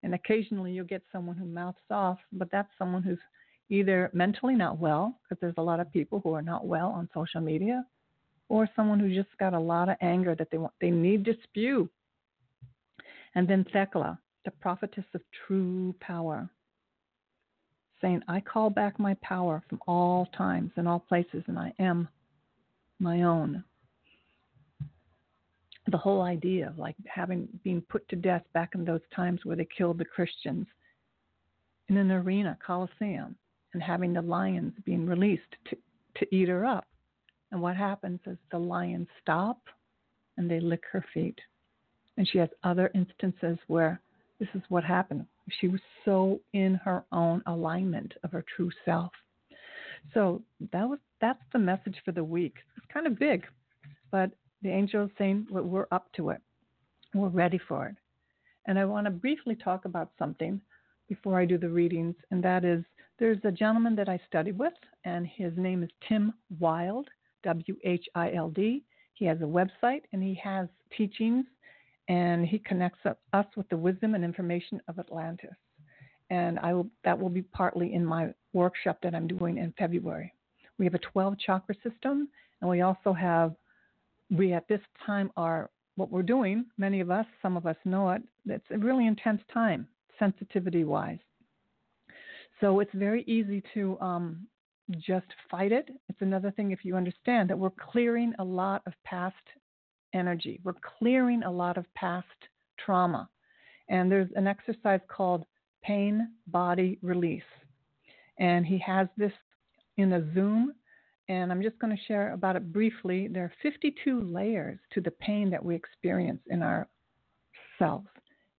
[0.03, 3.19] And occasionally you'll get someone who mouths off, but that's someone who's
[3.69, 7.10] either mentally not well, because there's a lot of people who are not well on
[7.13, 7.84] social media,
[8.47, 11.34] or someone who just got a lot of anger that they want they need to
[11.43, 11.89] spew.
[13.34, 16.49] And then Thecla, the prophetess of true power,
[18.01, 22.08] saying, I call back my power from all times and all places, and I am
[22.99, 23.63] my own.
[25.88, 29.55] The whole idea of like having been put to death back in those times where
[29.55, 30.67] they killed the Christians,
[31.88, 33.36] in an arena, coliseum,
[33.73, 35.77] and having the lions being released to,
[36.15, 36.88] to eat her up.
[37.51, 39.60] And what happens is the lions stop
[40.38, 41.39] and they lick her feet.
[42.17, 44.01] And she has other instances where
[44.39, 45.25] this is what happened.
[45.59, 49.11] She was so in her own alignment of her true self.
[50.13, 52.55] So that was that's the message for the week.
[52.77, 53.45] It's kind of big,
[54.11, 56.41] but the angel is saying well, we're up to it.
[57.13, 57.95] We're ready for it.
[58.65, 60.59] And I want to briefly talk about something
[61.07, 62.83] before I do the readings, and that is
[63.19, 64.73] there's a gentleman that I studied with,
[65.05, 67.07] and his name is Tim Whild,
[67.43, 68.83] W H I L D.
[69.13, 71.45] He has a website and he has teachings,
[72.07, 72.99] and he connects
[73.33, 75.55] us with the wisdom and information of Atlantis.
[76.29, 80.33] And I will, that will be partly in my workshop that I'm doing in February.
[80.77, 82.27] We have a 12 chakra system,
[82.61, 83.55] and we also have,
[84.29, 88.11] we at this time are, what we're doing, many of us, some of us know
[88.11, 89.87] it, it's a really intense time,
[90.19, 91.19] sensitivity wise.
[92.59, 94.47] So it's very easy to um,
[94.97, 95.89] just fight it.
[96.09, 99.35] It's another thing if you understand that we're clearing a lot of past
[100.15, 102.25] energy, we're clearing a lot of past
[102.84, 103.30] trauma.
[103.89, 105.45] And there's an exercise called
[105.84, 107.43] pain body release.
[108.39, 109.32] And he has this
[109.97, 110.73] in a Zoom,
[111.30, 113.28] and I'm just going to share about it briefly.
[113.28, 118.08] There are 52 layers to the pain that we experience in ourselves.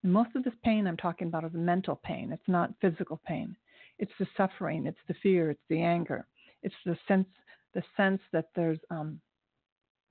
[0.03, 3.55] And most of this pain I'm talking about is mental pain, it's not physical pain.
[3.99, 6.27] It's the suffering, it's the fear, it's the anger,
[6.63, 7.27] it's the sense
[7.73, 9.19] the sense that there's um,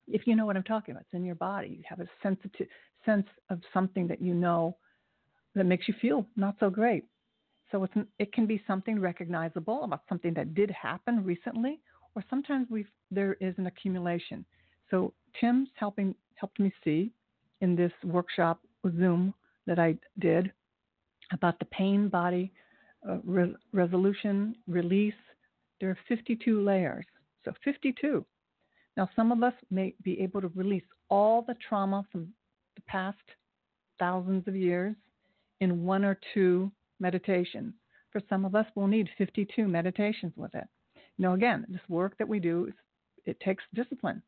[0.07, 1.67] if you know what I'm talking about, it's in your body.
[1.69, 2.67] You have a sensitive
[3.05, 4.77] sense of something that you know
[5.55, 7.05] that makes you feel not so great.
[7.71, 7.85] So
[8.17, 11.81] it can be something recognizable about something that did happen recently,
[12.15, 14.45] or sometimes we there is an accumulation.
[14.89, 17.11] So Tim's helping helped me see
[17.61, 18.61] in this workshop
[18.97, 19.33] Zoom
[19.65, 20.51] that I did
[21.33, 22.53] about the pain body
[23.07, 25.13] uh, re- resolution release.
[25.81, 27.05] There are 52 layers,
[27.43, 28.25] so 52.
[28.97, 32.33] Now some of us may be able to release all the trauma from
[32.75, 33.17] the past
[33.99, 34.95] thousands of years
[35.61, 37.73] in one or two meditations.
[38.11, 40.65] For some of us, we'll need 52 meditations with it.
[41.19, 42.71] Now, again, this work that we do,
[43.25, 44.21] it takes discipline.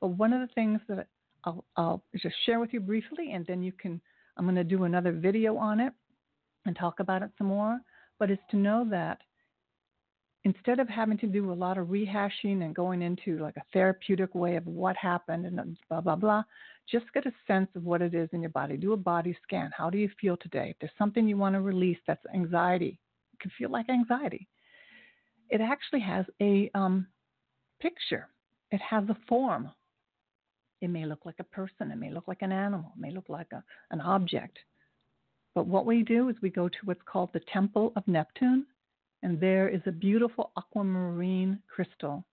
[0.00, 1.06] But one of the things that
[1.44, 4.00] I'll, I'll just share with you briefly, and then you can,
[4.36, 5.92] I'm going to do another video on it
[6.66, 7.78] and talk about it some more.
[8.18, 9.20] But it's to know that
[10.44, 14.34] instead of having to do a lot of rehashing and going into like a therapeutic
[14.34, 16.42] way of what happened and blah blah blah
[16.90, 18.76] just get a sense of what it is in your body.
[18.76, 19.70] Do a body scan.
[19.76, 20.70] How do you feel today?
[20.70, 22.98] If there's something you want to release that's anxiety
[23.32, 24.48] it can feel like anxiety.
[25.50, 27.06] It actually has a um,
[27.80, 28.28] picture.
[28.70, 29.70] It has a form.
[30.80, 31.90] It may look like a person.
[31.90, 32.92] It may look like an animal.
[32.96, 34.58] It may look like a, an object.
[35.54, 38.66] But what we do is we go to what's called the temple of neptune
[39.22, 42.24] and there is a beautiful aquamarine crystal,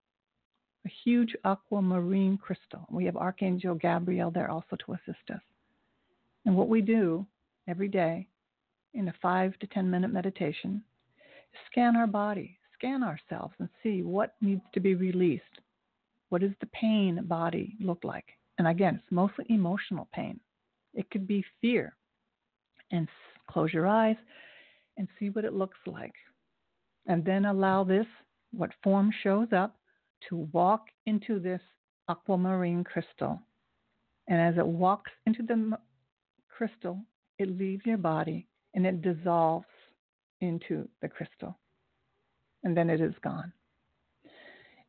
[0.85, 2.85] a huge aquamarine crystal.
[2.89, 5.41] We have Archangel Gabriel there also to assist us.
[6.45, 7.25] And what we do
[7.67, 8.27] every day
[8.93, 10.81] in a five to 10 minute meditation
[11.53, 15.43] is scan our body, scan ourselves, and see what needs to be released.
[16.29, 18.25] What does the pain body look like?
[18.57, 20.39] And again, it's mostly emotional pain.
[20.93, 21.95] It could be fear.
[22.91, 23.09] And
[23.49, 24.15] close your eyes
[24.97, 26.13] and see what it looks like
[27.07, 28.05] and then allow this,
[28.51, 29.77] what form shows up,
[30.29, 31.61] to walk into this
[32.09, 33.41] aquamarine crystal.
[34.27, 35.77] And as it walks into the
[36.49, 36.99] crystal,
[37.39, 39.65] it leaves your body and it dissolves
[40.41, 41.57] into the crystal.
[42.63, 43.53] And then it is gone.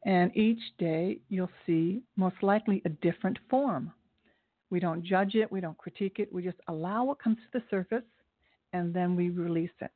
[0.04, 3.92] And each day you'll see most likely a different form.
[4.70, 7.64] We don't judge it, we don't critique it, we just allow what comes to the
[7.70, 8.04] surface
[8.72, 9.90] and then we release it.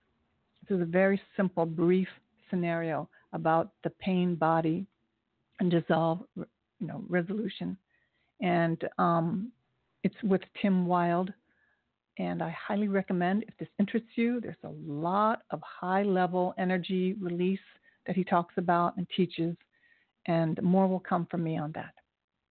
[0.68, 2.08] This is a very simple, brief
[2.50, 4.86] scenario about the pain body
[5.60, 6.46] and dissolve, you
[6.80, 7.76] know, resolution.
[8.40, 9.52] And um,
[10.02, 11.32] it's with Tim Whild.
[12.18, 17.14] And I highly recommend if this interests you, there's a lot of high level energy
[17.14, 17.58] release
[18.06, 19.56] that he talks about and teaches,
[20.26, 21.94] and more will come from me on that.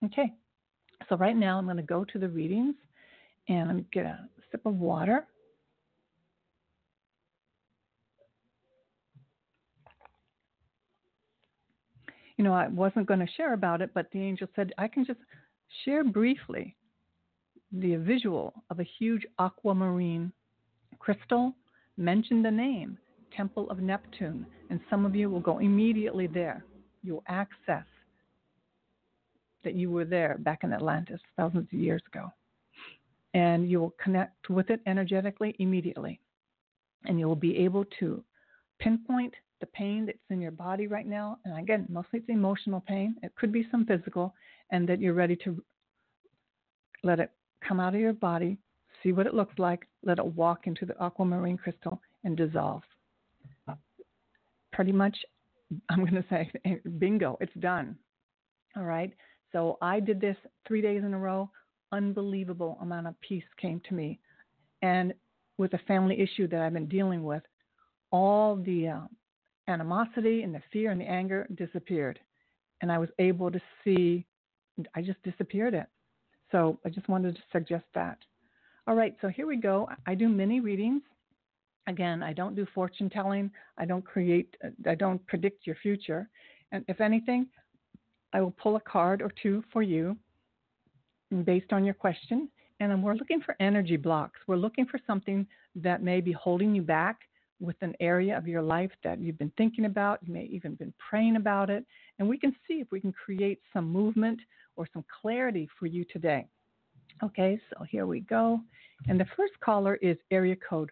[0.05, 0.33] Okay,
[1.09, 2.75] so right now I'm going to go to the readings
[3.47, 5.27] and I'm going to get a sip of water.
[12.41, 15.05] You know, I wasn't going to share about it, but the angel said, I can
[15.05, 15.19] just
[15.85, 16.75] share briefly
[17.71, 20.31] the visual of a huge aquamarine
[20.97, 21.53] crystal,
[21.97, 22.97] mention the name,
[23.37, 26.65] Temple of Neptune, and some of you will go immediately there.
[27.03, 27.85] You'll access
[29.63, 32.33] that you were there back in Atlantis thousands of years ago.
[33.35, 36.19] And you will connect with it energetically immediately.
[37.05, 38.23] And you will be able to
[38.79, 41.37] pinpoint the pain that's in your body right now.
[41.45, 43.15] And again, mostly it's emotional pain.
[43.23, 44.33] It could be some physical,
[44.71, 45.63] and that you're ready to
[47.03, 47.31] let it
[47.65, 48.57] come out of your body,
[49.01, 52.83] see what it looks like, let it walk into the aquamarine crystal and dissolve.
[54.73, 55.17] Pretty much,
[55.89, 56.51] I'm going to say,
[56.99, 57.95] bingo, it's done.
[58.75, 59.13] All right.
[59.51, 60.37] So I did this
[60.67, 61.49] three days in a row.
[61.91, 64.19] Unbelievable amount of peace came to me.
[64.81, 65.13] And
[65.57, 67.43] with a family issue that I've been dealing with,
[68.11, 68.99] all the uh,
[69.71, 72.19] animosity and the fear and the anger disappeared.
[72.81, 74.25] And I was able to see,
[74.95, 75.87] I just disappeared it.
[76.51, 78.17] So I just wanted to suggest that.
[78.87, 79.87] All right, so here we go.
[80.05, 81.01] I do mini readings.
[81.87, 83.49] Again, I don't do fortune telling.
[83.77, 84.55] I don't create,
[84.87, 86.29] I don't predict your future.
[86.71, 87.47] And if anything,
[88.33, 90.17] I will pull a card or two for you
[91.43, 92.49] based on your question.
[92.79, 94.39] And we're looking for energy blocks.
[94.47, 95.45] We're looking for something
[95.75, 97.19] that may be holding you back
[97.61, 100.19] with an area of your life that you've been thinking about.
[100.25, 101.85] You may even been praying about it.
[102.19, 104.39] And we can see if we can create some movement
[104.75, 106.47] or some clarity for you today.
[107.23, 108.59] Okay, so here we go.
[109.07, 110.91] And the first caller is area code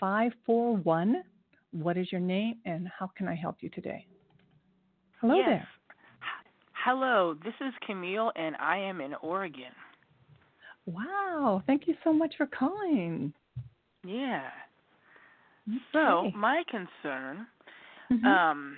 [0.00, 1.22] 541.
[1.70, 4.06] What is your name and how can I help you today?
[5.20, 5.46] Hello yes.
[5.48, 5.68] there.
[6.84, 9.72] Hello, this is Camille and I am in Oregon.
[10.86, 13.32] Wow, thank you so much for calling.
[14.04, 14.48] Yeah.
[15.68, 15.78] Okay.
[15.92, 17.46] So, my concern
[18.10, 18.24] Mhm.
[18.24, 18.76] um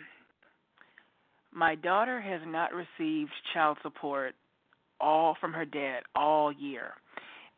[1.53, 4.35] my daughter has not received child support
[5.01, 6.95] all from her dad all year.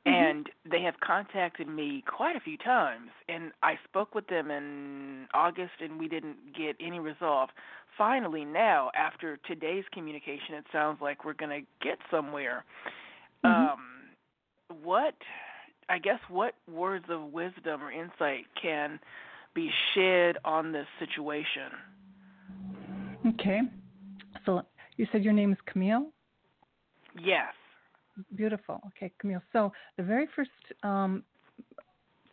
[0.07, 0.13] Mhm.
[0.13, 5.29] And they have contacted me quite a few times and I spoke with them in
[5.35, 7.51] August and we didn't get any resolve.
[7.99, 12.65] Finally now after today's communication it sounds like we're going to get somewhere.
[13.45, 13.73] Mhm.
[13.73, 13.81] Um
[14.83, 15.15] what
[15.93, 18.99] I guess what words of wisdom or insight can
[19.55, 21.71] be shared on this situation?
[23.27, 23.61] Okay.
[24.47, 24.63] So
[24.97, 26.07] you said your name is Camille?
[27.23, 27.53] Yes.
[28.35, 28.81] Beautiful.
[28.89, 29.43] Okay, Camille.
[29.53, 30.51] So the very first,
[30.83, 31.23] um,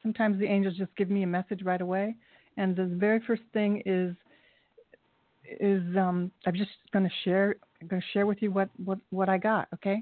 [0.02, 2.16] sometimes the angels just give me a message right away,
[2.56, 4.16] and the very first thing is
[5.60, 9.00] is um, I'm just going to share I'm going to share with you what what
[9.10, 9.68] what I got.
[9.74, 10.02] Okay.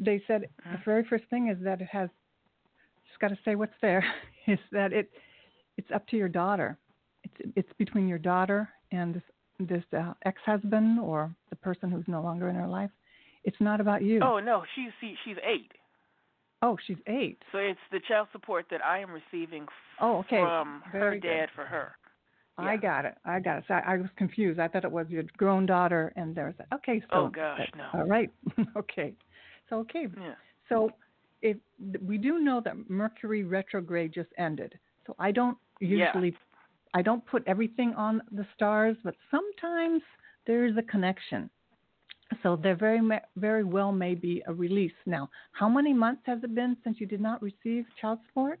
[0.00, 0.84] They said the Mhm.
[0.86, 2.08] very first thing is that it has
[3.18, 4.04] just got to say what's there
[4.46, 5.10] is that it
[5.76, 6.78] it's up to your daughter.
[7.24, 9.22] It's it's between your daughter and this
[9.60, 12.90] this uh, ex-husband or the person who's no longer in her life.
[13.44, 14.20] It's not about you.
[14.22, 15.72] Oh no, she's she, she's eight.
[16.62, 17.38] Oh, she's eight.
[17.52, 19.68] So it's the child support that I am receiving f-
[20.00, 20.40] Oh, okay.
[20.40, 21.28] from her Very good.
[21.28, 21.92] dad for her.
[22.60, 23.14] I got it.
[23.24, 23.64] I got it.
[23.68, 24.58] So I, I was confused.
[24.58, 27.00] I thought it was your grown daughter, and there's okay.
[27.12, 27.84] So Oh, gosh, that- no.
[28.00, 28.30] All right.
[28.76, 29.14] okay.
[29.70, 30.06] So okay.
[30.20, 30.34] Yeah.
[30.68, 30.90] So
[31.42, 31.56] if
[32.02, 36.06] we do know that Mercury retrograde just ended, so I don't Yeah.
[36.06, 36.36] usually,
[36.94, 40.02] I don't put everything on the stars, but sometimes
[40.46, 41.50] there is a connection.
[42.42, 43.00] So there very
[43.36, 44.94] very well may be a release.
[45.06, 48.60] Now, how many months has it been since you did not receive child support?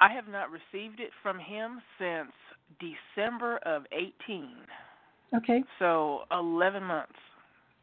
[0.00, 2.32] I have not received it from him since
[2.78, 4.66] December of 18.
[5.34, 5.64] Okay.
[5.78, 7.18] So 11 months.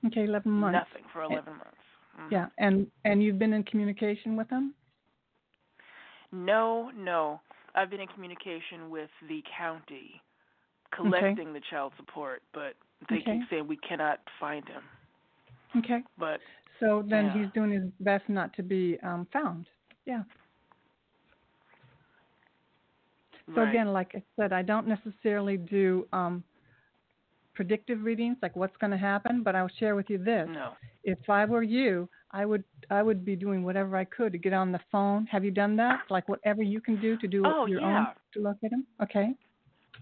[0.05, 0.87] Okay, eleven months.
[0.89, 1.74] Nothing for 11 months.
[2.17, 2.31] Mhm.
[2.31, 4.73] Yeah, and and you've been in communication with them.
[6.31, 7.41] No, no.
[7.75, 10.21] I've been in communication with the county
[10.95, 12.75] collecting the child support, but
[13.09, 13.31] they Okay.
[13.31, 14.83] keep saying we cannot find him.
[15.77, 16.03] Okay.
[16.17, 16.41] But
[16.79, 17.33] So then Yeah.
[17.33, 19.67] he's doing his best not to be um, found.
[20.05, 20.23] Yeah.
[23.55, 23.69] So right.
[23.69, 26.43] again, like I said, I don't necessarily do um,
[27.55, 30.47] predictive readings, like what's going to happen, but I'll share with you this.
[30.49, 30.73] no.
[31.03, 34.53] If I were you, I would I would be doing whatever I could to get
[34.53, 35.25] on the phone.
[35.27, 36.01] Have you done that?
[36.09, 37.99] Like whatever you can do to do Oh, your yeah.
[37.99, 38.85] own to look at him?
[39.01, 39.33] Okay.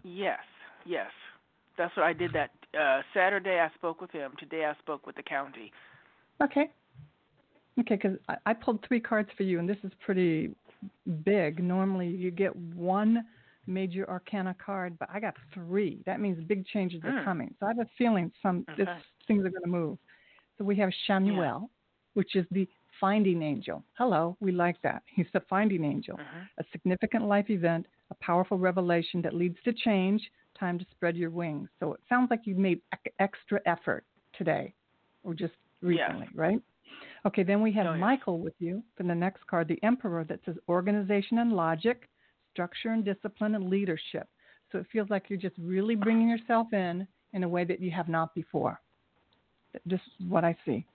[0.04, 0.40] Yes,
[0.86, 1.12] yes.
[1.78, 4.32] That's what I did that uh Saturday I spoke with him.
[4.40, 5.72] Today I spoke with the county.
[6.42, 6.70] Okay.
[7.80, 10.56] Okay, because I, I pulled three cards for you, and this is pretty
[11.24, 11.64] big.
[11.64, 13.26] Normally, you get one
[13.68, 16.02] major arcana card, but I got three.
[16.06, 17.26] That means big changes are Mm.
[17.26, 17.56] coming.
[17.60, 18.86] So I have a feeling some Okay.
[19.28, 19.98] things are going to move.
[20.58, 21.70] So we have Chamuel,
[22.14, 22.68] which is the
[23.00, 23.84] finding angel.
[23.94, 25.04] Hello, we like that.
[25.08, 26.18] He's the finding angel.
[26.18, 26.48] Mhm.
[26.58, 30.32] A significant life event, a powerful revelation that leads to change.
[30.54, 31.70] Time to spread your wings.
[31.80, 32.82] So it sounds like you made
[33.20, 34.74] extra effort today,
[35.24, 36.62] or just recently, right?
[37.26, 38.00] Okay, then we have Oh, yes.
[38.00, 42.08] Michael with you for the next card, the Emperor, that says organization and logic,
[42.54, 44.30] structure and discipline, and leadership.
[44.72, 47.92] So it feels like you're just really bringing yourself in in a way that you
[47.92, 48.80] have not before.
[49.88, 50.86] Just what I see.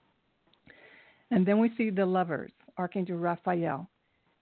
[1.31, 3.89] And then we see the lovers, Archangel Raphael.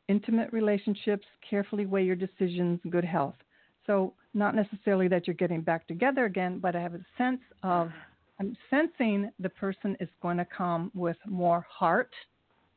[0.09, 3.35] Intimate relationships, carefully weigh your decisions, good health.
[3.87, 7.91] So not necessarily that you're getting back together again, but I have a sense of
[8.39, 12.13] I'm sensing the person is going to come with more heart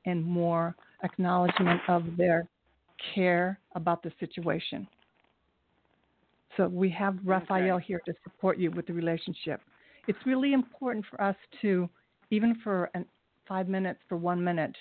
[0.05, 2.47] and more acknowledgement of their
[3.15, 4.87] care about the situation.
[6.57, 7.85] So we have Raphael Okay.
[7.87, 9.61] here to support you with the relationship.
[10.07, 11.89] It's really important for us to,
[12.31, 13.05] even for an,
[13.47, 14.75] five minutes, for one minute,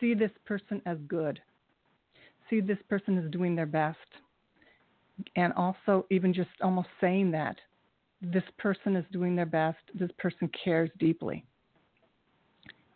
[0.00, 1.40] see this person as good.
[2.50, 3.98] See this person as doing their best.
[5.36, 7.56] And also, even just almost saying that
[8.20, 11.44] this person is doing their best, this person cares deeply.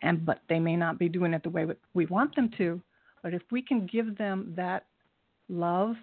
[0.01, 2.81] And but they may not be doing it the way we want them to,
[3.21, 4.85] but if we can give them that
[5.49, 5.95] love,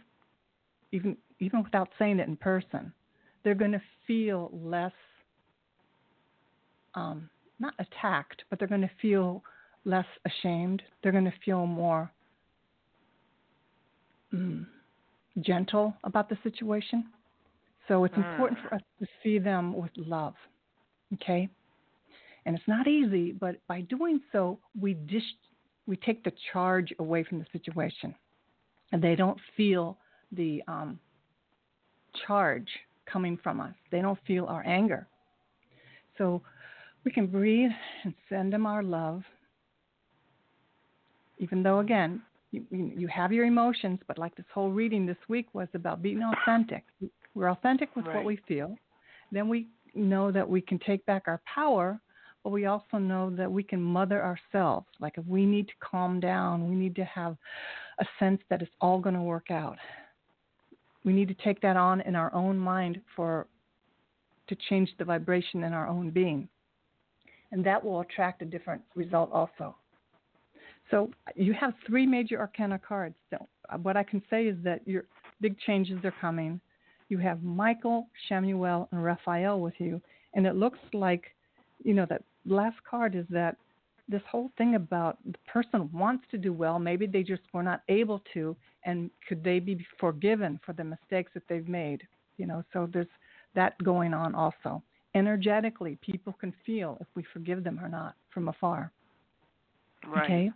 [0.92, 2.92] even even without saying it in person,
[3.44, 4.92] they're going to feel less,
[6.94, 7.28] um,
[7.60, 9.42] not attacked, but they're going to feel
[9.84, 10.82] less ashamed.
[11.02, 12.10] They're going to feel more
[14.34, 14.66] mm,
[15.40, 17.06] gentle about the situation.
[17.86, 20.34] So it's important for us to see them with love.
[21.14, 21.48] Okay?
[22.44, 25.22] And it's not easy, but by doing so, we dish,
[25.89, 28.14] we take the charge away from the situation,
[28.93, 29.97] and they don't feel
[30.32, 31.01] the um,
[32.26, 32.68] charge
[33.11, 33.74] coming from us.
[33.91, 35.09] They don't feel our anger.
[36.18, 36.43] So
[37.05, 37.70] we can breathe
[38.05, 39.22] and send them our love,
[41.39, 42.20] even though again
[42.51, 46.22] you, you have your emotions, but like this whole reading this week was about being
[46.22, 46.84] authentic.
[47.34, 48.16] We're authentic with Right.
[48.16, 48.76] what we feel.
[49.32, 52.01] Then we know that we can take back our power,
[52.49, 54.86] but we also know that we can mother ourselves.
[55.01, 57.36] Like if we need to calm down, we need to have
[58.01, 59.76] a sense that it's all going to work out.
[61.05, 63.49] We need to take that on in our own mind for
[64.49, 66.49] to change the vibration in our own being.
[67.53, 69.76] And that will attract a different result also.
[70.90, 73.16] So you have three major arcana cards.
[73.28, 75.05] So uh, what I can say is that your
[75.42, 76.62] big changes are coming.
[77.11, 80.01] You have Michael, Chamuel, and Raphael with you,
[80.32, 81.24] and it looks like,
[81.84, 83.57] you know, that last card is that
[84.09, 87.82] this whole thing about the person wants to do well, maybe they just were not
[87.89, 92.03] able to, and could they be forgiven for the mistakes that they've made?
[92.39, 93.07] You know, so there's
[93.55, 94.82] that going on also.
[95.14, 98.91] Energetically, people can feel if we forgive them or not from afar.
[100.07, 100.24] Right.
[100.24, 100.51] Okay.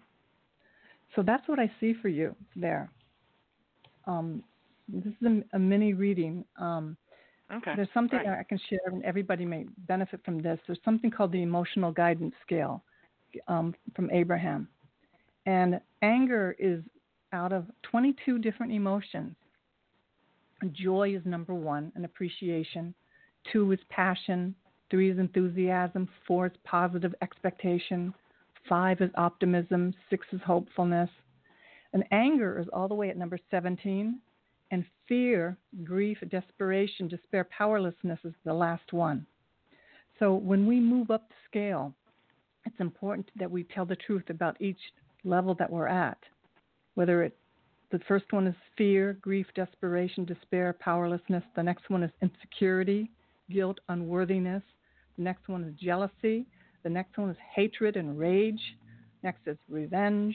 [1.15, 2.91] So that's what I see for you there.
[4.07, 4.43] Um,
[4.89, 6.45] this is a, a mini reading.
[6.59, 6.97] Um,
[7.51, 7.73] Okay.
[7.77, 8.39] there's something Right.
[8.39, 10.59] I can share, and everybody may benefit from this.
[10.67, 12.83] There's something called the emotional guidance scale
[13.49, 14.69] um, from Abraham.
[15.47, 16.83] And anger is
[17.33, 19.35] out of 22 different emotions.
[20.73, 22.95] Joy is number one, an appreciation.
[23.53, 24.55] Two is passion.
[24.91, 26.09] Three is enthusiasm.
[26.27, 28.15] Four is positive expectation.
[28.69, 29.93] Five is optimism.
[30.11, 31.11] Six is hopefulness.
[31.93, 34.21] And anger is all the way at number 17.
[34.73, 39.27] And fear, grief, desperation, despair, powerlessness is the last one.
[40.19, 41.95] So when we move up the scale,
[42.65, 44.79] it's important that we tell the truth about each
[45.25, 46.19] level that we're at.
[46.95, 47.37] Whether it
[47.91, 51.45] the first one is fear, grief, desperation, despair, powerlessness.
[51.55, 53.11] The next one is insecurity,
[53.51, 54.63] guilt, unworthiness.
[55.19, 56.47] The next one is jealousy.
[56.85, 58.61] The next one is hatred and rage.
[59.23, 60.35] Next is revenge,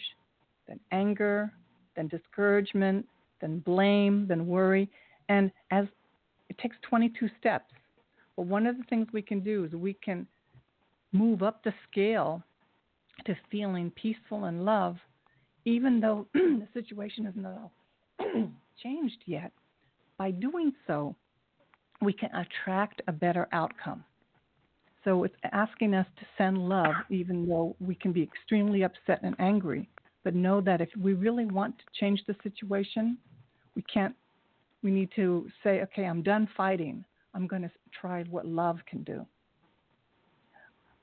[0.67, 1.51] then anger,
[1.95, 3.07] then discouragement,
[3.41, 4.89] then blame, then worry.
[5.29, 5.85] And as
[6.49, 7.73] it takes 22 steps.
[8.35, 10.27] But one of the things we can do is we can
[11.11, 12.43] move up the scale
[13.25, 14.97] to feeling peaceful and love,
[15.65, 17.71] even though the situation is not
[18.83, 19.51] changed yet.
[20.17, 21.15] By doing so,
[22.01, 24.03] we can attract a better outcome.
[25.03, 29.35] So it's asking us to send love, even though we can be extremely upset and
[29.39, 29.89] angry.
[30.27, 33.17] But know that if we really want to change the situation,
[33.77, 34.13] we can't.
[34.83, 37.05] We need to say, okay, I'm done fighting.
[37.33, 39.25] I'm going to try what love can do.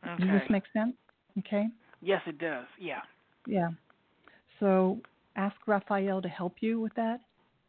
[0.06, 0.24] Okay.
[0.26, 0.92] Does this make sense?
[1.38, 1.68] Okay.
[2.02, 2.66] yes, it does.
[2.78, 3.00] Yeah.
[3.46, 3.68] Yeah.
[4.60, 5.00] So
[5.36, 7.22] ask Raphael to help you with that,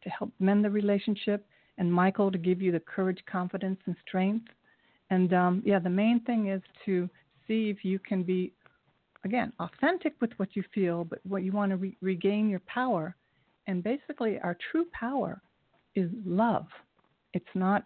[0.04, 1.46] to help mend the relationship,
[1.78, 4.44] and Michael to give you the courage, confidence, and strength.
[5.08, 7.08] And um, yeah, the main thing is to
[7.48, 8.52] see if you can be,
[9.26, 13.14] again, authentic with what you feel, but what you want to re- regain your power.
[13.66, 15.42] And basically, our true power
[15.94, 16.66] is love.
[17.34, 17.84] It's not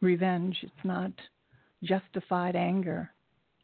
[0.00, 0.56] revenge.
[0.62, 1.12] It's not
[1.82, 3.10] justified anger.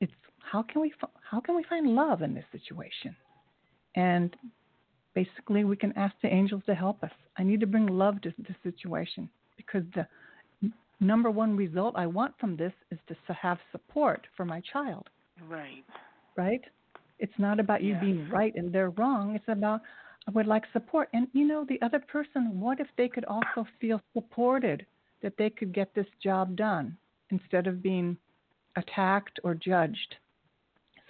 [0.00, 0.92] It's how can we
[1.30, 3.14] how can we find love in this situation?
[3.94, 4.36] And
[5.14, 7.12] basically, we can ask the angels to help us.
[7.38, 10.06] I need to bring love to this situation because the
[11.00, 15.08] number one result I want from this is to have support for my child,
[15.46, 15.84] Right.
[16.38, 16.62] Right?
[17.18, 18.00] It's not about you Yes.
[18.00, 19.34] being right and they're wrong.
[19.34, 19.82] It's about
[20.26, 21.08] I would like support.
[21.12, 24.86] And you know, the other person, what if they could also feel supported
[25.22, 26.96] that they could get this job done
[27.30, 28.16] instead of being
[28.76, 30.16] attacked or judged?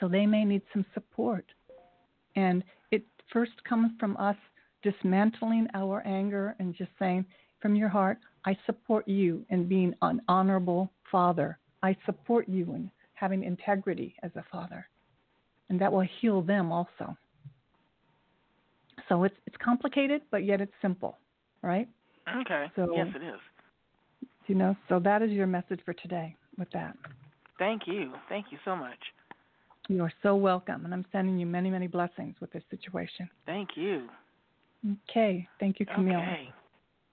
[0.00, 1.44] So they may need some support.
[2.36, 2.62] And
[2.92, 4.36] it first comes from us
[4.82, 7.26] dismantling our anger and just saying
[7.60, 11.58] from your heart, I support you in being an honorable father.
[11.82, 14.86] I support you in having integrity as a father.
[15.70, 17.16] And that will heal them also.
[19.08, 21.16] So it's it's complicated, but yet it's simple,
[21.62, 21.88] right?
[22.40, 22.66] Okay.
[22.76, 23.40] So, yes, it is.
[24.46, 26.96] You know, so that is your message for today with that.
[27.58, 28.12] Thank you.
[28.28, 28.98] Thank you so much.
[29.88, 33.28] You are so welcome, and I'm sending you many, many blessings with this situation.
[33.46, 34.08] Thank you.
[35.10, 35.48] Okay.
[35.58, 36.18] Thank you, Camille.
[36.18, 36.52] Okay.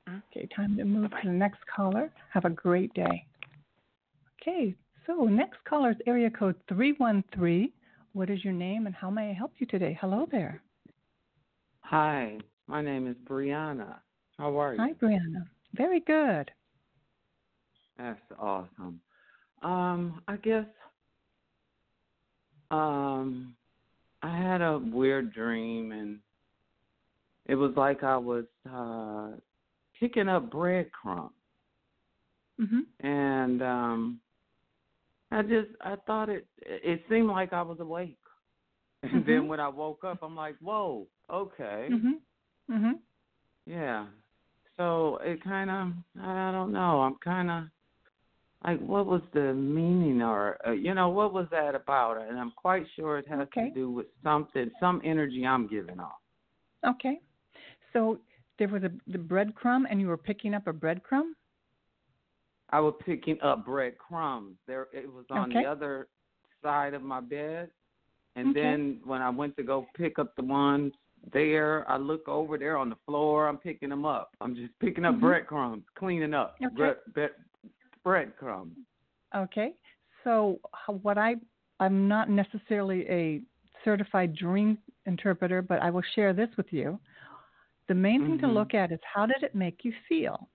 [0.10, 0.18] Mm-hmm.
[0.32, 1.22] Okay, time to move Bye-bye.
[1.22, 2.12] to the next caller.
[2.32, 3.26] Have a great day.
[4.42, 4.76] Okay,
[5.08, 7.72] so next caller is area code 313.
[8.16, 9.98] What is your name and how may I help you today?
[10.00, 10.62] Hello there.
[11.82, 13.96] Hi, my name is Brianna.
[14.38, 14.80] How are you?
[14.80, 15.44] Hi, Brianna.
[15.74, 16.50] Very good.
[17.98, 19.02] That's awesome.
[19.62, 20.66] Um, I guess
[22.72, 23.54] um
[24.24, 26.20] I had a weird dream and
[27.48, 29.32] it was like I was uh
[30.00, 31.34] picking up breadcrumbs
[32.62, 32.86] Mhm.
[33.02, 34.22] and um
[35.36, 38.18] I just I thought it it seemed like I was awake.
[39.04, 39.26] And Mhm.
[39.26, 41.90] then when I woke up I'm like, Whoa, okay.
[41.92, 42.22] Mhm.
[42.70, 43.00] Mhm.
[43.66, 44.08] Yeah.
[44.78, 47.02] So it kind of, I don't know.
[47.02, 47.64] I'm kind of
[48.66, 52.22] like, what was the meaning or, uh, you know, what was that about?
[52.22, 53.70] And I'm quite sure it has Okay.
[53.70, 56.20] to do with something, some energy I'm giving off.
[56.86, 57.22] Okay.
[57.94, 58.20] So
[58.60, 61.32] there was a the breadcrumb and you were picking up a breadcrumb?
[62.72, 64.58] I was picking up breadcrumbs.
[64.68, 65.62] There, it was on Okay.
[65.62, 66.08] the other
[66.64, 67.70] side of my bed,
[68.36, 68.62] and Okay.
[68.62, 70.94] then when I went to go pick up the ones
[71.32, 73.48] there, I look over there on the floor.
[73.48, 74.32] I'm picking them up.
[74.42, 75.22] I'm just picking up Mhm.
[75.22, 76.76] breadcrumbs, cleaning up Okay.
[76.76, 77.32] bread, bread,
[78.04, 78.78] breadcrumbs.
[79.36, 79.76] Okay.
[80.24, 80.60] So
[81.02, 81.36] what I
[81.80, 83.42] I'm not necessarily a
[83.84, 87.00] certified dream interpreter, but I will share this with you.
[87.88, 88.54] The main thing to Mhm.
[88.54, 90.50] look at is how did it make you feel?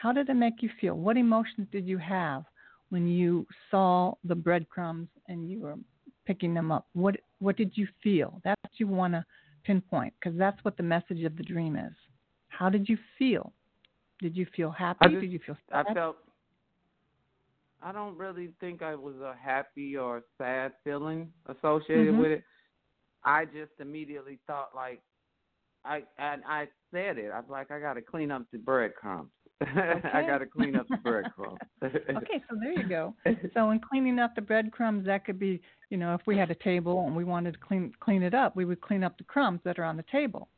[0.00, 0.94] How did it make you feel?
[0.94, 2.44] What emotions did you have
[2.88, 5.74] when you saw the breadcrumbs and you were
[6.24, 6.86] picking them up?
[6.94, 8.40] What what did you feel?
[8.42, 9.24] That's what you want to
[9.64, 11.92] pinpoint because that's what the message of the dream is.
[12.48, 13.52] How did you feel?
[14.20, 15.08] Did you feel happy?
[15.08, 16.16] just- did you feel I felt.
[17.82, 22.18] I don't really think I was a happy or sad feeling associated Mhm.
[22.18, 22.44] with it.
[23.24, 25.02] I just immediately thought like,
[25.84, 27.30] I and I said it.
[27.32, 29.30] I was like, I got to clean up the breadcrumbs.
[29.60, 31.60] I got to clean up the breadcrumbs.
[31.82, 33.14] okay, so there you go.
[33.54, 35.60] So in cleaning up the breadcrumbs, that could be,
[35.90, 38.54] you know, if we had a table and we wanted to clean clean it up,
[38.54, 40.48] we would clean up the crumbs that are on the table.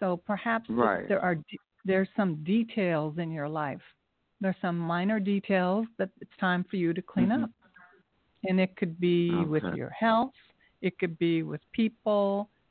[0.00, 1.06] So perhaps Right.
[1.08, 1.36] there are
[1.84, 3.80] there's some details in your life.
[4.40, 7.44] There's some minor details that it's time for you to clean Mhm.
[7.44, 7.50] up.
[8.44, 10.34] And it could be with your health,
[10.80, 12.61] it could be with people, it could be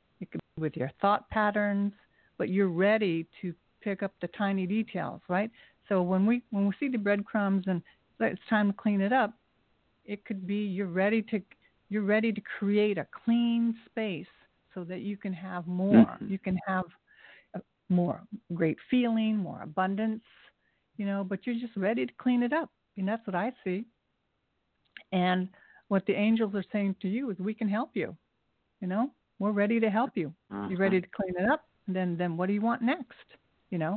[0.58, 1.92] with your thought patterns,
[2.38, 5.50] but you're ready to pick up the tiny details, right?
[5.88, 7.82] So when we when we see the breadcrumbs and
[8.20, 9.34] it's time to clean it up,
[10.04, 11.42] it could be you're ready to
[11.88, 14.26] you're ready to create a clean space
[14.74, 16.18] so that you can have more.
[16.20, 16.30] Mhm.
[16.30, 16.84] You can have
[17.88, 18.22] more
[18.54, 20.24] great feeling, more abundance,
[20.96, 22.70] you know, but you're just ready to clean it up.
[22.96, 23.84] And that's what I see.
[25.12, 25.48] And
[25.88, 28.16] what the angels are saying to you is we can help you.
[28.80, 29.10] You know,
[29.42, 30.28] we're ready to help you.
[30.50, 30.66] Uh-huh.
[30.68, 31.62] You're ready to clean it up.
[31.96, 33.28] Then then what do you want next?
[33.72, 33.94] You know?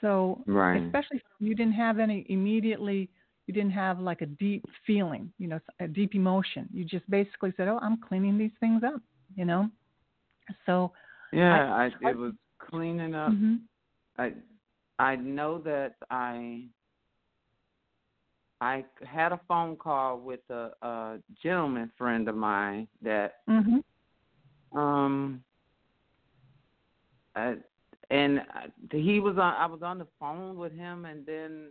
[0.00, 0.10] So
[0.46, 0.82] Right.
[0.86, 3.00] especially if you didn't have any immediately
[3.46, 7.52] you didn't have like a deep feeling you know a deep emotion you just basically
[7.56, 9.00] said oh i'm cleaning these things up
[9.36, 9.62] you know
[10.66, 10.74] so
[11.32, 12.34] Yeah, I- I, it was
[12.68, 13.32] cleaning up.
[13.32, 13.54] mhm.
[14.24, 14.26] I
[15.10, 16.64] I know that I
[18.60, 23.82] I had a phone call with a, a gentleman friend of mine that Mhm.
[24.72, 25.42] Um
[27.34, 27.54] uh,
[28.10, 31.70] and I- he was on I was on the phone with him and then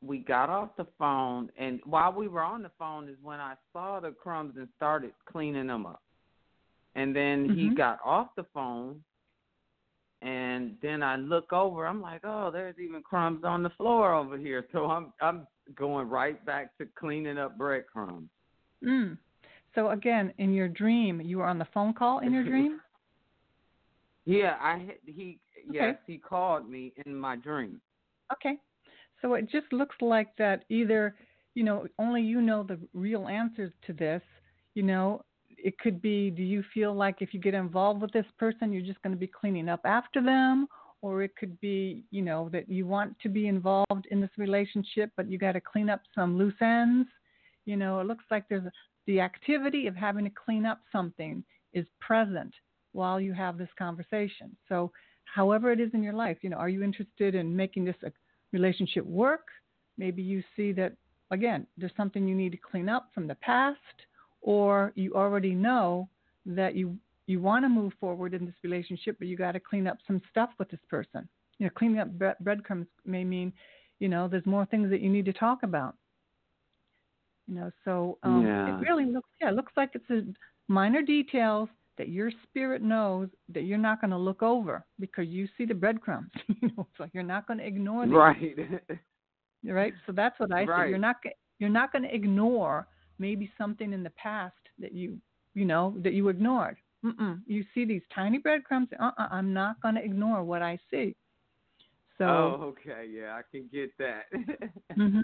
[0.00, 3.54] we got off the phone and while we were on the phone is when I
[3.72, 6.02] saw the crumbs and started cleaning them up.
[6.94, 7.76] And then he Mhm.
[7.76, 9.02] got off the phone
[10.22, 14.36] and then I look over, I'm like, Oh, there's even crumbs on the floor over
[14.38, 14.66] here.
[14.72, 18.30] So I'm I'm going right back to cleaning up breadcrumbs.
[18.84, 19.18] mm.
[19.78, 22.80] So again in your dream you were on the phone call in your dream?
[24.24, 25.38] Yeah, I he
[25.70, 27.80] yes, he called me in my dream.
[28.30, 28.58] okay.
[29.22, 31.14] So it just looks like that either
[31.54, 34.20] you know only you know the real answers to this
[34.74, 38.26] you know it could be do you feel like if you get involved with this
[38.38, 40.66] person you're just going to be cleaning up after them?
[41.00, 45.10] Or it could be you know that you want to be involved in this relationship
[45.16, 47.08] but you got to clean up some loose ends?
[47.64, 48.72] You know it looks like there's a,
[49.08, 51.42] the activity of having to clean up something
[51.72, 52.54] is present
[52.92, 54.92] while you have this conversation so
[55.24, 58.12] however it is in your life you know are you interested in making this a
[58.52, 59.48] relationship work
[59.96, 60.92] maybe you see that
[61.32, 63.78] again there's something you need to clean up from the past
[64.40, 66.08] or you already know
[66.46, 66.96] that you
[67.28, 70.20] you want to move forward in this relationship, but you got to clean up some
[70.30, 71.28] stuff with this person.
[71.58, 73.52] You know, cleaning up bre- breadcrumbs may mean,
[74.00, 75.94] you know, there's more things that you need to talk about.
[77.48, 78.76] You know, so um, yeah.
[78.76, 80.22] it really looks, yeah, it looks like it's a
[80.70, 85.48] minor details that your spirit knows that you're not going to look over because you
[85.56, 86.30] see the breadcrumbs.
[86.62, 88.14] you know, so you're not going to ignore them.
[88.14, 88.56] Right.
[89.64, 89.92] right.
[90.06, 90.86] So that's what I right.
[90.86, 90.90] say.
[90.90, 91.16] You're not
[91.58, 92.86] you're not going to ignore
[93.18, 95.18] maybe something in the past that you
[95.54, 96.76] you know that you ignored.
[97.04, 97.40] Mm-mm.
[97.46, 98.88] You see these tiny breadcrumbs.
[99.00, 101.14] Uh-uh, I'm not going to ignore what I see.
[102.18, 102.24] So.
[102.24, 103.08] Oh, okay.
[103.08, 104.24] Yeah, I can get that.
[104.98, 105.20] mm-hmm.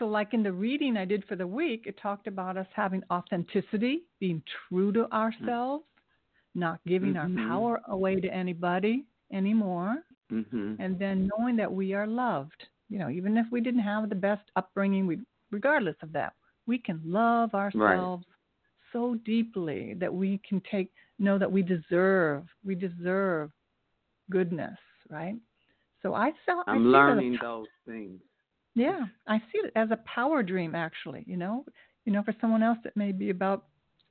[0.00, 3.02] So, like in the reading I did for the week, it talked about us having
[3.12, 5.84] authenticity, being true to ourselves,
[6.54, 7.38] not giving mm-hmm.
[7.38, 9.96] our power away to anybody anymore,
[10.32, 10.76] mm-hmm.
[10.78, 12.64] and then knowing that we are loved.
[12.88, 15.18] You know, even if we didn't have the best upbringing, we,
[15.50, 16.32] regardless of that,
[16.66, 18.92] we can love ourselves right.
[18.94, 23.50] so deeply that we can take know that we deserve we deserve
[24.30, 24.78] goodness,
[25.10, 25.36] right?
[26.02, 28.18] So I felt I'm I learning those things.
[28.74, 31.64] Yeah, I see it as a power dream actually, you know.
[32.04, 33.66] You know, for someone else it may be about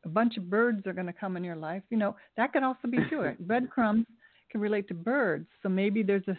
[0.06, 1.84] a bunch of birds are going to come in your life.
[1.90, 3.36] You know, that could also be true.
[3.40, 4.06] Breadcrumbs
[4.52, 5.48] can relate to birds.
[5.62, 6.38] So maybe there's a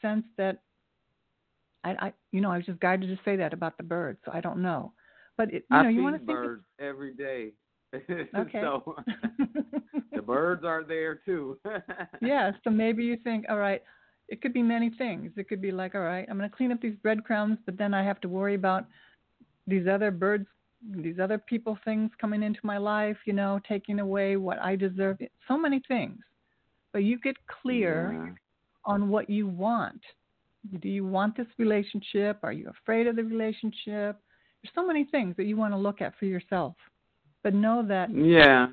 [0.00, 0.62] sense that
[1.84, 4.18] I, I you know, I was just guided to say that about the birds.
[4.24, 4.92] So I don't know.
[5.36, 7.52] But it, you I know, you want to think birds of, every day.
[8.34, 8.62] Okay.
[8.62, 8.96] so
[10.14, 11.58] the birds are there too.
[12.22, 12.52] yeah.
[12.64, 13.82] So maybe you think, all right,
[14.32, 15.30] it could be many things.
[15.36, 17.92] It could be like, all right, I'm going to clean up these breadcrumbs, but then
[17.92, 18.86] I have to worry about
[19.66, 20.46] these other birds,
[20.96, 23.18] these other people things coming into my life.
[23.26, 25.18] You know, taking away what I deserve.
[25.46, 26.18] So many things.
[26.94, 28.32] But you get clear yeah.
[28.86, 30.00] on what you want.
[30.80, 32.38] Do you want this relationship?
[32.42, 34.16] Are you afraid of the relationship?
[34.62, 36.74] There's so many things that you want to look at for yourself.
[37.42, 38.68] But know that yeah,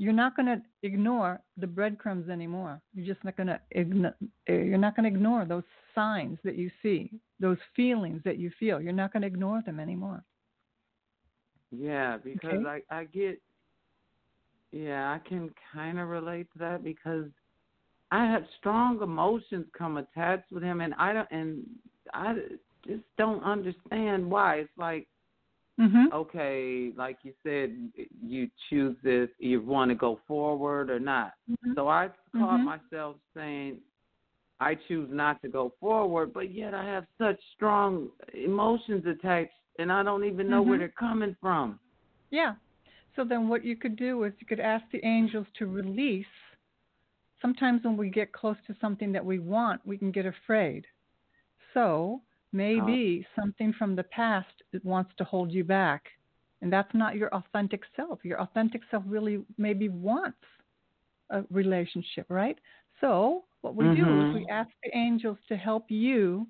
[0.00, 2.80] you're not going to ignore the breadcrumbs anymore.
[2.94, 4.14] You're just not going to igno-
[4.48, 5.62] eh, you're not going to ignore those
[5.94, 8.80] signs that you see, those feelings that you feel.
[8.80, 10.24] You're not going to ignore them anymore.
[11.70, 12.80] Yeah, because okay.
[12.90, 13.42] I I get
[14.72, 17.26] yeah, I can kind of relate to that because
[18.10, 21.62] I have strong emotions come attached with him and I don't and
[22.14, 22.36] I
[22.86, 24.60] just don't understand why.
[24.60, 25.08] It's like,
[25.80, 26.12] mm-hmm.
[26.12, 27.76] okay, like you said,
[28.22, 31.32] you choose this, you want to go forward or not.
[31.50, 31.72] Mm-hmm.
[31.74, 32.64] So I caught mm-hmm.
[32.64, 33.78] myself saying,
[34.60, 39.90] I choose not to go forward, but yet I have such strong emotions attached, and
[39.90, 40.80] I don't even know where Mm-hmm.
[40.80, 41.80] they're coming from.
[42.30, 42.54] Yeah.
[43.16, 46.26] So then what you could do is you could ask the angels to release.
[47.40, 50.84] Sometimes when we get close to something that we want, we can get afraid.
[51.72, 52.20] So
[52.52, 56.04] maybe uh, something from the past that wants to hold you back.
[56.62, 58.18] And that's not your authentic self.
[58.22, 60.38] Your authentic self really maybe wants
[61.30, 62.58] a relationship, right?
[63.00, 64.04] So what we mm-hmm.
[64.04, 66.46] do is we ask the angels to help you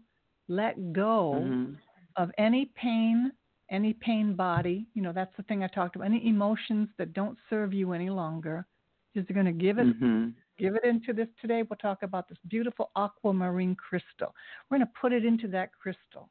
[0.49, 1.73] let go mm-hmm.
[2.17, 3.31] of any pain,
[3.71, 4.87] any pain body.
[4.95, 6.07] You know, that's the thing I talked about.
[6.07, 8.67] Any emotions that don't serve you any longer.
[9.15, 10.29] Just going to give it mm-hmm.
[10.61, 11.63] Give it into this today.
[11.69, 14.35] We'll talk about this beautiful aquamarine crystal.
[14.69, 16.29] We're going to put it into that crystal,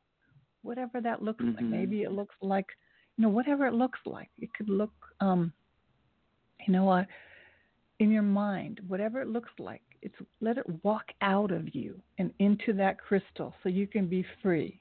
[0.61, 1.55] whatever that looks like.
[1.55, 1.71] Mm-hmm.
[1.71, 2.67] Maybe it looks like,
[3.17, 4.29] you know, whatever it looks like.
[4.39, 5.51] It could look, um,
[6.65, 7.07] you know what,
[7.99, 9.81] in your mind, whatever it looks like.
[10.01, 14.25] It's let it walk out of you and into that crystal so you can be
[14.41, 14.79] free.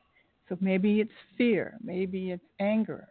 [0.49, 3.09] So maybe it's fear, maybe it's anger,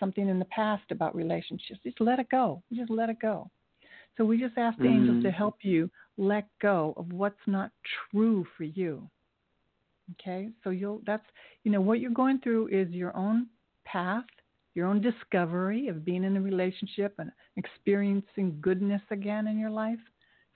[0.00, 1.80] something in the past about relationships.
[1.84, 2.62] Just let it go.
[2.72, 3.50] Just let it go.
[4.16, 4.94] So we just ask the mm-hmm.
[4.94, 7.70] angels to help you let go of what's not
[8.10, 9.08] true for you.
[10.12, 10.50] Okay?
[10.62, 11.24] So you'll that's
[11.64, 13.46] you know what you're going through is your own
[13.84, 14.24] path,
[14.74, 19.98] your own discovery of being in a relationship and experiencing goodness again in your life.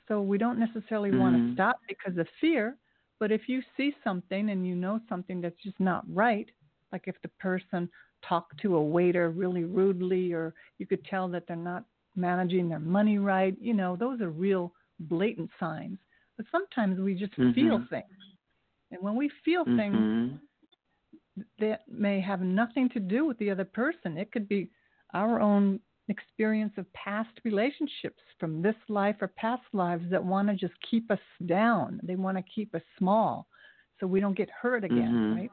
[0.06, 1.20] So we don't necessarily mm-hmm.
[1.20, 2.76] want to stop because of fear,
[3.18, 6.48] but if you see something and you know something that's just not right,
[6.92, 7.88] like if the person
[8.26, 11.84] talked to a waiter really rudely or you could tell that they're not
[12.18, 13.56] managing their money right.
[13.60, 15.98] You know, those are real blatant signs.
[16.36, 17.52] But sometimes we just mm-hmm.
[17.52, 18.04] feel things.
[18.90, 19.76] And when we feel mm-hmm.
[19.76, 20.40] things
[21.58, 24.68] that may have nothing to do with the other person, it could be
[25.14, 30.54] our own experience of past relationships from this life or past lives that want to
[30.54, 32.00] just keep us down.
[32.02, 33.46] They want to keep us small
[34.00, 35.36] so we don't get hurt again, Mhm.
[35.36, 35.52] right?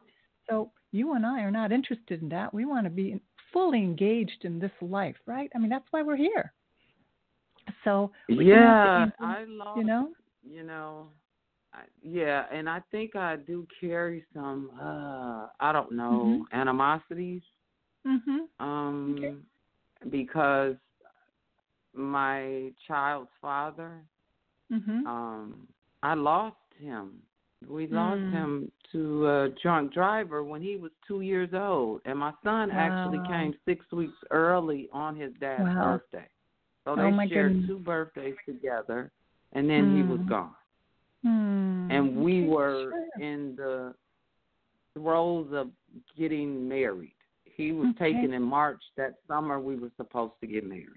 [0.50, 2.54] So you and I are not interested in that.
[2.54, 3.20] We want to be
[3.56, 5.52] fully engaged in this life, right?
[5.56, 6.54] I mean, that's why we're here.
[7.84, 9.78] So we yeah, have I angels, lost.
[9.78, 10.10] you know,
[10.44, 11.08] you know,
[11.74, 14.72] I, yeah, and I think I do carry some.
[14.82, 17.44] uh I don't know animosities.
[18.06, 19.36] mhm, Um, Okay.
[20.12, 20.76] because
[21.94, 24.02] my child's father,
[24.72, 25.68] mhm, um,
[26.04, 27.22] I lost him.
[27.70, 28.32] We lost Mm.
[28.32, 33.20] him to a drunk driver when he was two years old, and my son actually
[33.28, 35.94] came six weeks early on his dad's Wow.
[35.94, 36.28] birthday.
[36.84, 37.68] So Oh, they my shared goodness.
[37.68, 39.12] two birthdays together,
[39.54, 40.28] and then he was Mm.
[40.28, 40.56] gone.
[41.24, 41.92] Hmm.
[41.92, 43.24] And we Okay, were sure.
[43.24, 43.96] in the
[44.94, 45.72] throes of
[46.16, 47.16] getting married.
[47.46, 48.14] He was Okay.
[48.14, 49.60] taken in March that summer.
[49.60, 50.88] We were supposed to get married.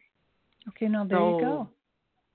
[0.69, 1.69] Okay, now there so you go.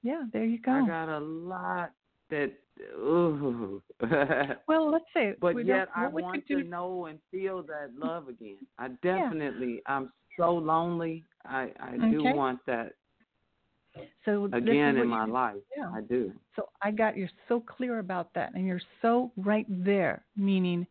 [0.01, 0.71] Yeah, there you go.
[0.71, 1.91] I got a lot
[2.33, 2.53] that.
[2.97, 3.81] Ooh.
[4.67, 8.27] well, let's say, but we yet I want to do- know and feel that love
[8.27, 8.57] again.
[8.77, 9.81] I definitely.
[9.85, 11.23] I'm so lonely.
[11.45, 12.93] I I do want that
[14.25, 15.61] So again in my life.
[15.77, 15.91] Yeah.
[15.93, 16.31] I do.
[16.55, 20.25] So I got you're so clear about that, and you're so right there.
[20.35, 20.87] Meaning,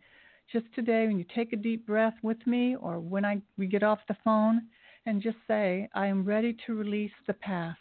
[0.53, 3.83] just today when you take a deep breath with me, or when I we get
[3.83, 4.63] off the phone,
[5.07, 7.79] and just say, I am ready to release the past,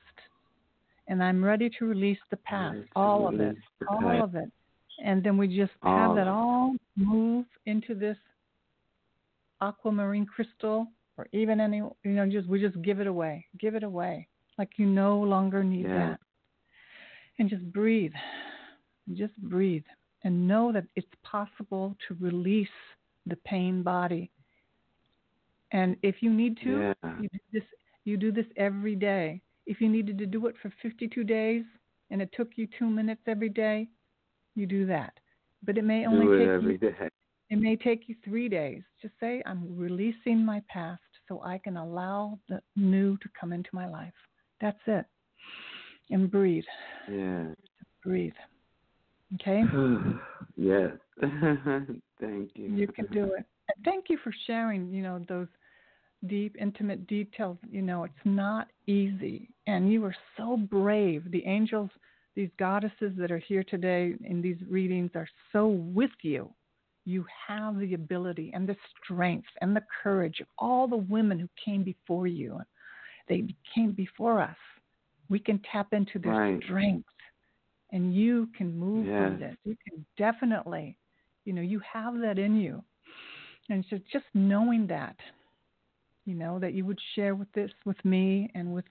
[1.11, 3.57] and I'm ready to release the past, all of it,
[3.89, 4.49] all of it,
[5.03, 8.17] and then we just have that all move into this
[9.61, 10.87] aquamarine crystal,
[11.17, 14.69] or even any, you know, just we just give it away, give it away, like
[14.77, 16.09] you no longer need Yeah.
[16.09, 16.19] that
[17.39, 18.13] and just breathe.
[19.13, 19.83] Just breathe
[20.23, 22.77] and know that it's possible to release
[23.25, 24.31] the pain body.
[25.71, 26.93] And if you need to, Yeah.
[27.19, 27.63] you do this
[28.03, 29.41] you do this every day.
[29.65, 31.63] If you needed to do it for 52 days
[32.09, 33.87] and it took you 2 minutes every day,
[34.55, 35.13] you do that.
[35.63, 37.09] But it may only do it take every you day.
[37.49, 38.83] it may take you 3 days.
[39.01, 43.69] Just say I'm releasing my past so I can allow the new to come into
[43.73, 44.13] my life.
[44.59, 45.05] That's it.
[46.09, 46.65] And breathe
[47.09, 47.47] Yeah.
[48.03, 48.33] breathe.
[49.35, 49.63] Okay?
[50.57, 50.91] yes.
[52.19, 52.67] Thank you.
[52.67, 53.45] You can do it.
[53.69, 55.47] And thank you for sharing, you know, those
[56.27, 57.57] deep, intimate details.
[57.69, 59.49] You know, it's not easy.
[59.67, 61.31] And you are so brave.
[61.31, 61.89] The angels,
[62.35, 66.49] these goddesses that are here today in these readings are so with you.
[67.05, 71.49] You have the ability and the strength and the courage of all the women who
[71.63, 72.59] came before you.
[73.27, 74.57] They came before us.
[75.29, 76.61] We can tap into their Right.
[76.63, 77.07] strength
[77.91, 79.39] and you can move from Yes.
[79.39, 79.57] this.
[79.65, 80.97] You can definitely,
[81.45, 82.83] you know, you have that in you.
[83.69, 85.15] And so just knowing that,
[86.25, 88.85] you know, that you would share with this with me and with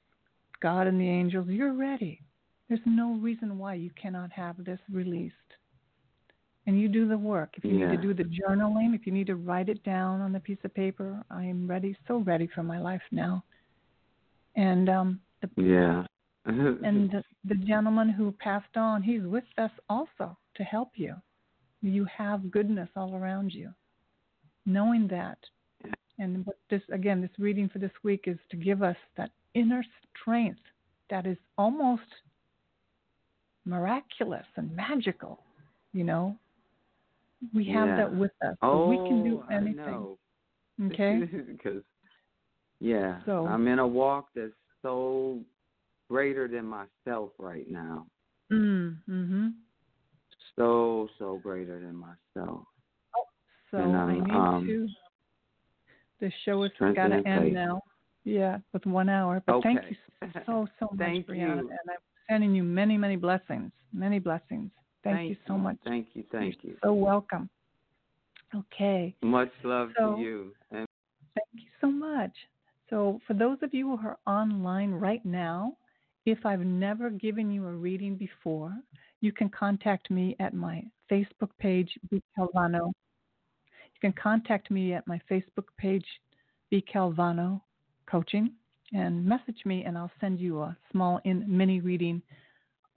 [0.61, 2.21] God and the angels, you're ready.
[2.69, 5.35] There's no reason why you cannot have this released.
[6.67, 7.55] And you do the work.
[7.57, 10.35] If you need to do the journaling, if you need to write it down on
[10.37, 13.43] a piece of paper, I am ready, so ready for my life now.
[14.55, 16.05] And um, the Yeah.
[16.47, 21.15] and the, the gentleman who passed on, he's with us also to help you.
[21.83, 23.71] You have goodness all around you.
[24.67, 25.39] Knowing that,
[26.21, 29.83] and what this again, this reading for this week is to give us that inner
[30.21, 30.61] strength
[31.09, 32.03] that is almost
[33.65, 35.43] miraculous and magical.
[35.93, 36.37] You know,
[37.55, 37.97] we have Yeah.
[37.97, 38.57] that with us.
[38.63, 40.17] oh, we can do I anything.
[40.83, 41.29] Okay.
[41.47, 41.83] Because
[42.81, 45.45] yeah, So- I'm in a walk that's so
[46.09, 48.07] greater than myself right now.
[48.51, 49.53] Mm, mhm.
[50.57, 52.65] So so greater than myself.
[53.71, 54.89] So And, I um, need um, to.
[56.21, 57.83] The show has got to end now.
[58.25, 59.43] Yeah, with one hour.
[59.47, 59.97] But thank you
[60.47, 61.59] so so much, Brianna, you.
[61.59, 61.97] and I'm
[62.29, 64.71] sending you many many blessings, many blessings.
[65.03, 65.77] Thank, you so much.
[65.85, 66.25] Thank you.
[66.31, 66.71] Thank you.
[66.71, 67.49] You're so welcome.
[68.55, 70.53] Okay, Much love So- to you.
[70.73, 70.87] And
[71.35, 72.33] thank you so much.
[72.91, 75.77] So for those of you who are online right now,
[76.27, 78.75] if I've never given you a reading before,
[79.21, 82.21] you can contact me at my Facebook page, B.
[82.37, 82.93] Calvano.
[84.03, 86.07] You can contact me at my Facebook page,
[86.71, 86.83] B.
[86.93, 87.61] Calvano
[88.11, 88.51] Coaching,
[88.95, 92.23] and message me, and I'll send you a small in, mini reading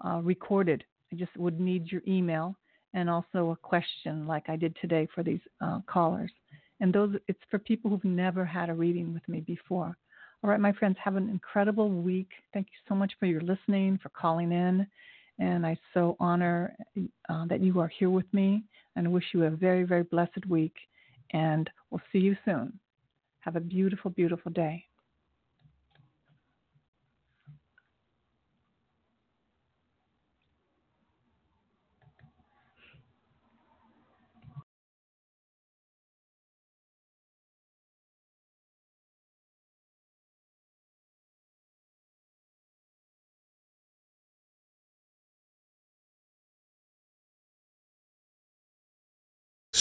[0.06, 0.86] uh, recorded.
[1.12, 2.56] I just would need your email
[2.94, 6.32] and also a question, like I did today for these uh, callers.
[6.80, 9.98] And those, it's for people who've never had a reading with me before.
[10.42, 12.30] All right, my friends, have an incredible week.
[12.54, 14.88] Thank you so much for your listening, for calling in.
[15.38, 16.78] And I so honor
[17.28, 18.64] uh, that you are here with me
[18.96, 20.76] and wish you a very, very blessed week.
[21.34, 22.80] And we'll see you soon.
[23.40, 24.86] Have a beautiful, beautiful day.